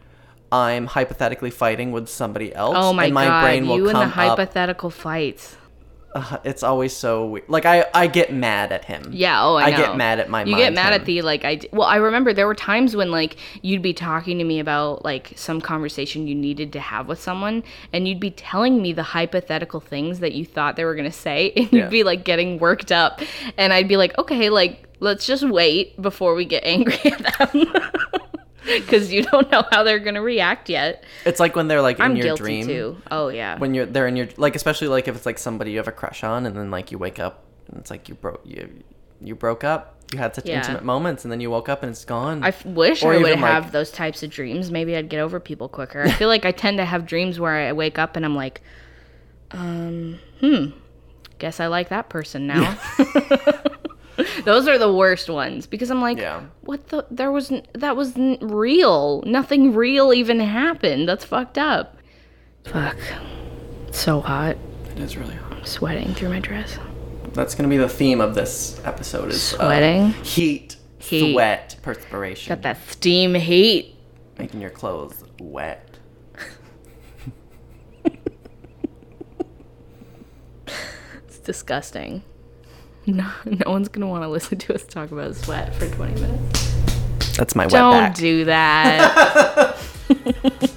I'm 0.51 0.87
hypothetically 0.87 1.51
fighting 1.51 1.93
with 1.93 2.09
somebody 2.09 2.55
else. 2.55 2.75
Oh 2.77 2.93
my, 2.93 3.07
and 3.07 3.15
my 3.15 3.27
god, 3.27 3.43
brain 3.45 3.69
will 3.69 3.77
you 3.77 3.88
and 3.88 3.97
the 3.97 4.01
come 4.01 4.09
up. 4.09 4.15
hypothetical 4.38 4.91
fights. 4.91 5.57
Uh, 6.14 6.37
it's 6.44 6.62
always 6.62 6.94
so 6.94 7.27
weird. 7.27 7.48
Like 7.48 7.64
I, 7.64 7.87
I 7.94 8.07
get 8.07 8.33
mad 8.33 8.70
at 8.70 8.85
him. 8.85 9.09
Yeah, 9.12 9.42
oh, 9.42 9.55
I, 9.55 9.64
I 9.64 9.70
get 9.70 9.96
mad 9.96 10.20
at 10.20 10.29
my 10.29 10.44
You 10.44 10.57
get 10.57 10.75
mad 10.75 10.92
him. 10.92 11.01
at 11.01 11.07
the 11.07 11.22
like 11.22 11.44
I 11.44 11.61
well, 11.72 11.88
I 11.88 11.96
remember 11.96 12.33
there 12.35 12.46
were 12.46 12.55
times 12.55 12.94
when 12.94 13.11
like 13.11 13.37
you'd 13.62 13.81
be 13.83 13.94
talking 13.94 14.37
to 14.38 14.44
me 14.44 14.61
about 14.61 15.05
like 15.05 15.33
some 15.37 15.61
conversation 15.61 16.27
you 16.27 16.35
needed 16.35 16.72
to 16.75 16.81
have 16.81 17.09
with 17.09 17.20
someone, 17.20 17.62
and 17.92 18.07
you'd 18.07 18.20
be 18.20 18.31
telling 18.31 18.83
me 18.83 18.92
the 18.92 19.03
hypothetical 19.03 19.81
things 19.81 20.20
that 20.20 20.33
you 20.33 20.44
thought 20.44 20.77
they 20.77 20.85
were 20.85 20.94
gonna 20.94 21.11
say, 21.11 21.53
and 21.57 21.72
Yeah. 21.72 21.83
you'd 21.85 21.90
be 21.90 22.05
like 22.05 22.25
getting 22.25 22.59
worked 22.59 22.92
up, 22.92 23.20
and 23.57 23.72
I'd 23.72 23.88
be 23.88 23.96
like, 23.96 24.16
okay, 24.18 24.51
like 24.51 24.87
let's 25.01 25.27
just 25.27 25.48
wait 25.48 26.01
before 26.01 26.35
we 26.35 26.44
get 26.44 26.62
angry 26.64 26.98
at 27.05 27.38
them. 27.53 27.72
Because 28.81 29.12
you 29.12 29.22
don't 29.25 29.51
know 29.51 29.64
how 29.70 29.83
they're 29.83 29.98
gonna 29.98 30.22
react 30.22 30.68
yet. 30.68 31.05
It's 31.25 31.40
like 31.40 31.57
when 31.57 31.68
they're 31.68 31.83
like 31.83 31.96
in 31.98 32.03
I'm 32.03 32.16
your 32.16 32.25
guilty 32.25 32.42
dream. 32.42 32.66
too. 32.66 32.96
Oh 33.11 33.29
yeah. 33.29 33.59
When 33.59 33.75
you're 33.75 33.87
they're 33.87 34.07
in 34.07 34.16
your 34.16 34.29
like 34.37 34.55
especially 34.57 34.88
like 34.88 35.09
if 35.09 35.16
it's 35.16 35.27
like 35.27 35.38
somebody 35.38 35.72
you 35.72 35.79
have 35.79 35.88
a 35.88 35.92
crush 35.92 36.22
on 36.25 36.46
and 36.46 36.57
then 36.57 36.70
like 36.70 36.92
you 36.92 36.98
wake 36.98 37.18
up 37.18 37.44
and 37.68 37.79
it's 37.81 37.90
like 37.90 38.09
you 38.09 38.14
broke 38.14 38.40
you 38.44 38.68
you 39.20 39.35
broke 39.35 39.64
up. 39.64 39.96
You 40.12 40.18
had 40.18 40.35
such 40.35 40.46
Yeah. 40.46 40.59
intimate 40.59 40.85
moments 40.85 41.25
and 41.25 41.33
then 41.33 41.40
you 41.40 41.51
woke 41.51 41.68
up 41.68 41.83
and 41.83 41.90
it's 41.90 42.05
gone. 42.05 42.44
I 42.44 42.48
f- 42.48 42.64
wish 42.66 43.03
Or 43.03 43.14
I 43.14 43.16
would 43.16 43.27
even, 43.29 43.40
like- 43.40 43.51
have 43.51 43.72
those 43.72 43.90
types 43.90 44.22
of 44.22 44.31
dreams. 44.31 44.70
Maybe 44.70 44.94
I'd 44.94 45.09
get 45.09 45.20
over 45.20 45.40
people 45.40 45.68
quicker. 45.68 46.03
I 46.03 46.11
feel 46.20 46.29
like 46.29 46.44
I 46.44 46.53
tend 46.53 46.77
to 46.79 46.85
have 46.85 47.07
dreams 47.07 47.40
where 47.40 47.53
I 47.68 47.72
wake 47.72 47.98
up 47.98 48.14
and 48.16 48.25
I'm 48.25 48.37
like, 48.37 48.61
um, 49.53 50.18
hmm, 50.40 50.66
guess 51.38 51.61
I 51.61 51.66
like 51.68 51.88
that 51.88 52.09
person 52.11 52.46
now. 52.46 52.79
those 54.44 54.68
are 54.68 54.79
the 54.79 54.92
worst 54.92 55.29
ones 55.31 55.66
because 55.66 55.90
I'm 55.90 56.01
like, 56.01 56.18
Yeah. 56.18 56.42
what 56.62 56.88
the? 56.88 57.07
There 57.11 57.33
was 57.33 57.51
n- 57.51 57.66
that 57.75 57.96
was 57.96 58.16
n- 58.16 58.38
real. 58.40 59.22
Nothing 59.27 59.75
real 59.75 60.12
even 60.12 60.40
happened. 60.40 61.09
That's 61.09 61.25
fucked 61.25 61.59
up. 61.59 61.96
Fuck. 62.64 62.96
It's 63.88 63.98
so 63.98 64.20
hot. 64.20 64.57
it 64.90 64.98
is 65.01 65.16
really 65.16 65.35
hot. 65.35 65.53
I'm 65.53 65.64
sweating 65.64 66.14
through 66.14 66.29
my 66.31 66.40
dress. 66.40 66.79
That's 67.33 67.55
gonna 67.55 67.68
be 67.68 67.79
the 67.79 67.88
theme 67.88 68.20
of 68.20 68.35
this 68.35 68.81
episode 68.85 69.31
is 69.31 69.55
uh, 69.55 69.57
Sweating? 69.59 70.12
heat, 70.22 70.77
Heat. 70.98 71.33
sweat, 71.33 71.77
perspiration, 71.83 72.51
Got 72.55 72.62
that 72.62 72.79
steam 72.90 73.35
heat. 73.35 73.94
making 74.38 74.61
your 74.61 74.70
clothes 74.70 75.25
wet. 75.40 75.88
It's 81.27 81.38
disgusting. 81.38 82.22
No, 83.07 83.29
no 83.45 83.71
one's 83.71 83.88
gonna 83.88 84.07
want 84.07 84.23
to 84.23 84.29
listen 84.29 84.59
to 84.59 84.75
us 84.75 84.85
talk 84.85 85.11
about 85.11 85.35
sweat 85.35 85.75
for 85.75 85.88
20 85.88 86.21
minutes. 86.21 86.73
That's 87.37 87.57
my 87.57 87.67
Don't 87.67 87.93
back. 87.95 88.15
do 88.15 88.45
that. 88.45 89.77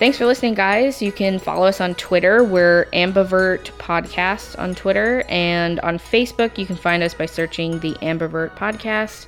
Thanks 0.00 0.16
for 0.16 0.24
listening, 0.24 0.54
guys. 0.54 1.02
You 1.02 1.12
can 1.12 1.38
follow 1.38 1.66
us 1.66 1.78
on 1.78 1.94
Twitter. 1.94 2.42
We're 2.42 2.86
Ambivert 2.94 3.64
Podcast 3.72 4.58
on 4.58 4.74
Twitter. 4.74 5.24
And 5.28 5.78
on 5.80 5.98
Facebook, 5.98 6.56
you 6.56 6.64
can 6.64 6.76
find 6.76 7.02
us 7.02 7.12
by 7.12 7.26
searching 7.26 7.80
the 7.80 7.92
Ambivert 7.96 8.56
Podcast. 8.56 9.26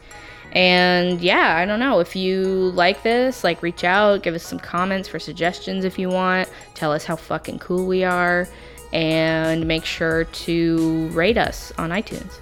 And 0.52 1.20
yeah, 1.20 1.56
I 1.58 1.66
don't 1.66 1.78
know. 1.78 2.00
If 2.00 2.16
you 2.16 2.70
like 2.70 3.02
this, 3.02 3.44
like 3.44 3.62
reach 3.62 3.84
out, 3.84 4.22
give 4.22 4.34
us 4.34 4.46
some 4.46 4.58
comments 4.58 5.10
for 5.10 5.18
suggestions 5.18 5.84
if 5.84 5.98
you 5.98 6.08
want. 6.08 6.48
Tell 6.72 6.90
us 6.90 7.04
how 7.04 7.16
fucking 7.16 7.58
cool 7.58 7.84
we 7.84 8.02
are. 8.02 8.48
And 8.94 9.68
make 9.68 9.84
sure 9.84 10.24
to 10.24 11.08
rate 11.08 11.36
us 11.36 11.70
on 11.76 11.90
iTunes. 11.90 12.38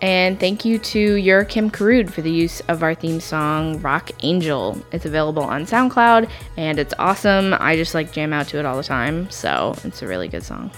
And 0.00 0.38
thank 0.38 0.64
you 0.64 0.78
to 0.78 0.98
Your 1.14 1.44
Kim 1.44 1.70
Karud 1.70 2.10
for 2.10 2.22
the 2.22 2.30
use 2.30 2.60
of 2.68 2.82
our 2.84 2.94
theme 2.94 3.18
song 3.20 3.80
Rock 3.80 4.10
Angel. 4.22 4.80
It's 4.92 5.04
available 5.06 5.42
on 5.42 5.66
SoundCloud 5.66 6.30
and 6.56 6.78
it's 6.78 6.94
awesome. 7.00 7.54
I 7.58 7.74
just 7.74 7.94
like 7.94 8.12
jam 8.12 8.32
out 8.32 8.46
to 8.48 8.58
it 8.58 8.64
all 8.66 8.76
the 8.76 8.84
time, 8.84 9.28
so 9.30 9.74
it's 9.82 10.00
a 10.02 10.06
really 10.06 10.28
good 10.28 10.44
song. 10.44 10.70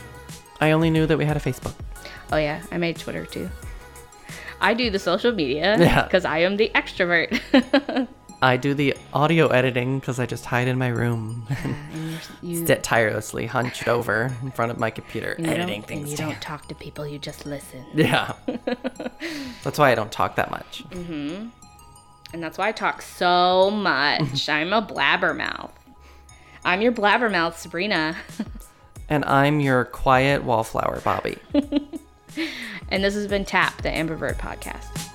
I 0.61 0.70
only 0.70 0.88
knew 0.88 1.06
that 1.06 1.18
we 1.18 1.26
had 1.26 1.37
a 1.37 1.40
Facebook. 1.40 1.74
Oh 2.33 2.38
yeah, 2.38 2.62
I 2.72 2.78
made 2.78 2.96
Twitter 2.98 3.26
too. 3.26 3.50
I 4.61 4.72
do 4.74 4.90
the 4.90 4.98
social 4.98 5.33
media 5.33 5.76
Yeah. 5.80 6.04
because 6.04 6.24
I 6.24 6.38
am 6.38 6.56
the 6.56 6.70
extrovert. 6.74 8.09
I 8.42 8.57
do 8.57 8.72
the 8.72 8.96
audio 9.12 9.48
editing 9.48 9.98
because 9.98 10.18
I 10.18 10.24
just 10.26 10.46
hide 10.46 10.66
in 10.66 10.79
my 10.79 10.88
room 10.88 11.46
you, 12.42 12.66
sit 12.66 12.83
tirelessly 12.83 13.46
hunched 13.46 13.87
over 13.87 14.35
in 14.42 14.50
front 14.50 14.72
of 14.72 14.79
my 14.79 14.90
computer 14.90 15.37
editing 15.38 15.76
and 15.76 15.87
things 15.87 16.11
you 16.11 16.16
down. 16.16 16.31
don't 16.31 16.40
talk 16.40 16.66
to 16.68 16.74
people, 16.74 17.07
you 17.07 17.18
just 17.18 17.44
listen. 17.44 17.85
Yeah. 17.94 18.33
That's 19.62 19.79
why 19.79 19.90
I 19.90 19.94
don't 19.94 20.11
talk 20.11 20.37
that 20.37 20.50
much. 20.50 20.85
Mm-hmm. 20.90 21.48
And 22.33 22.42
that's 22.42 22.57
why 22.57 22.68
I 22.68 22.72
talk 22.72 23.03
so 23.03 23.70
much. 23.70 24.48
I'm 24.48 24.72
a 24.72 24.81
blabbermouth. 24.81 25.72
I'm 26.64 26.81
your 26.81 26.92
blabbermouth, 26.92 27.57
Sabrina. 27.57 28.16
And 29.09 29.24
I'm 29.24 29.61
your 29.61 29.85
quiet 29.85 30.44
wallflower, 30.44 31.00
Bobby. 31.00 31.37
and 32.88 33.03
this 33.05 33.14
has 33.14 33.26
been 33.26 33.44
Tap, 33.44 33.83
the 33.83 33.88
Ambivert 33.88 34.37
podcast. 34.37 35.09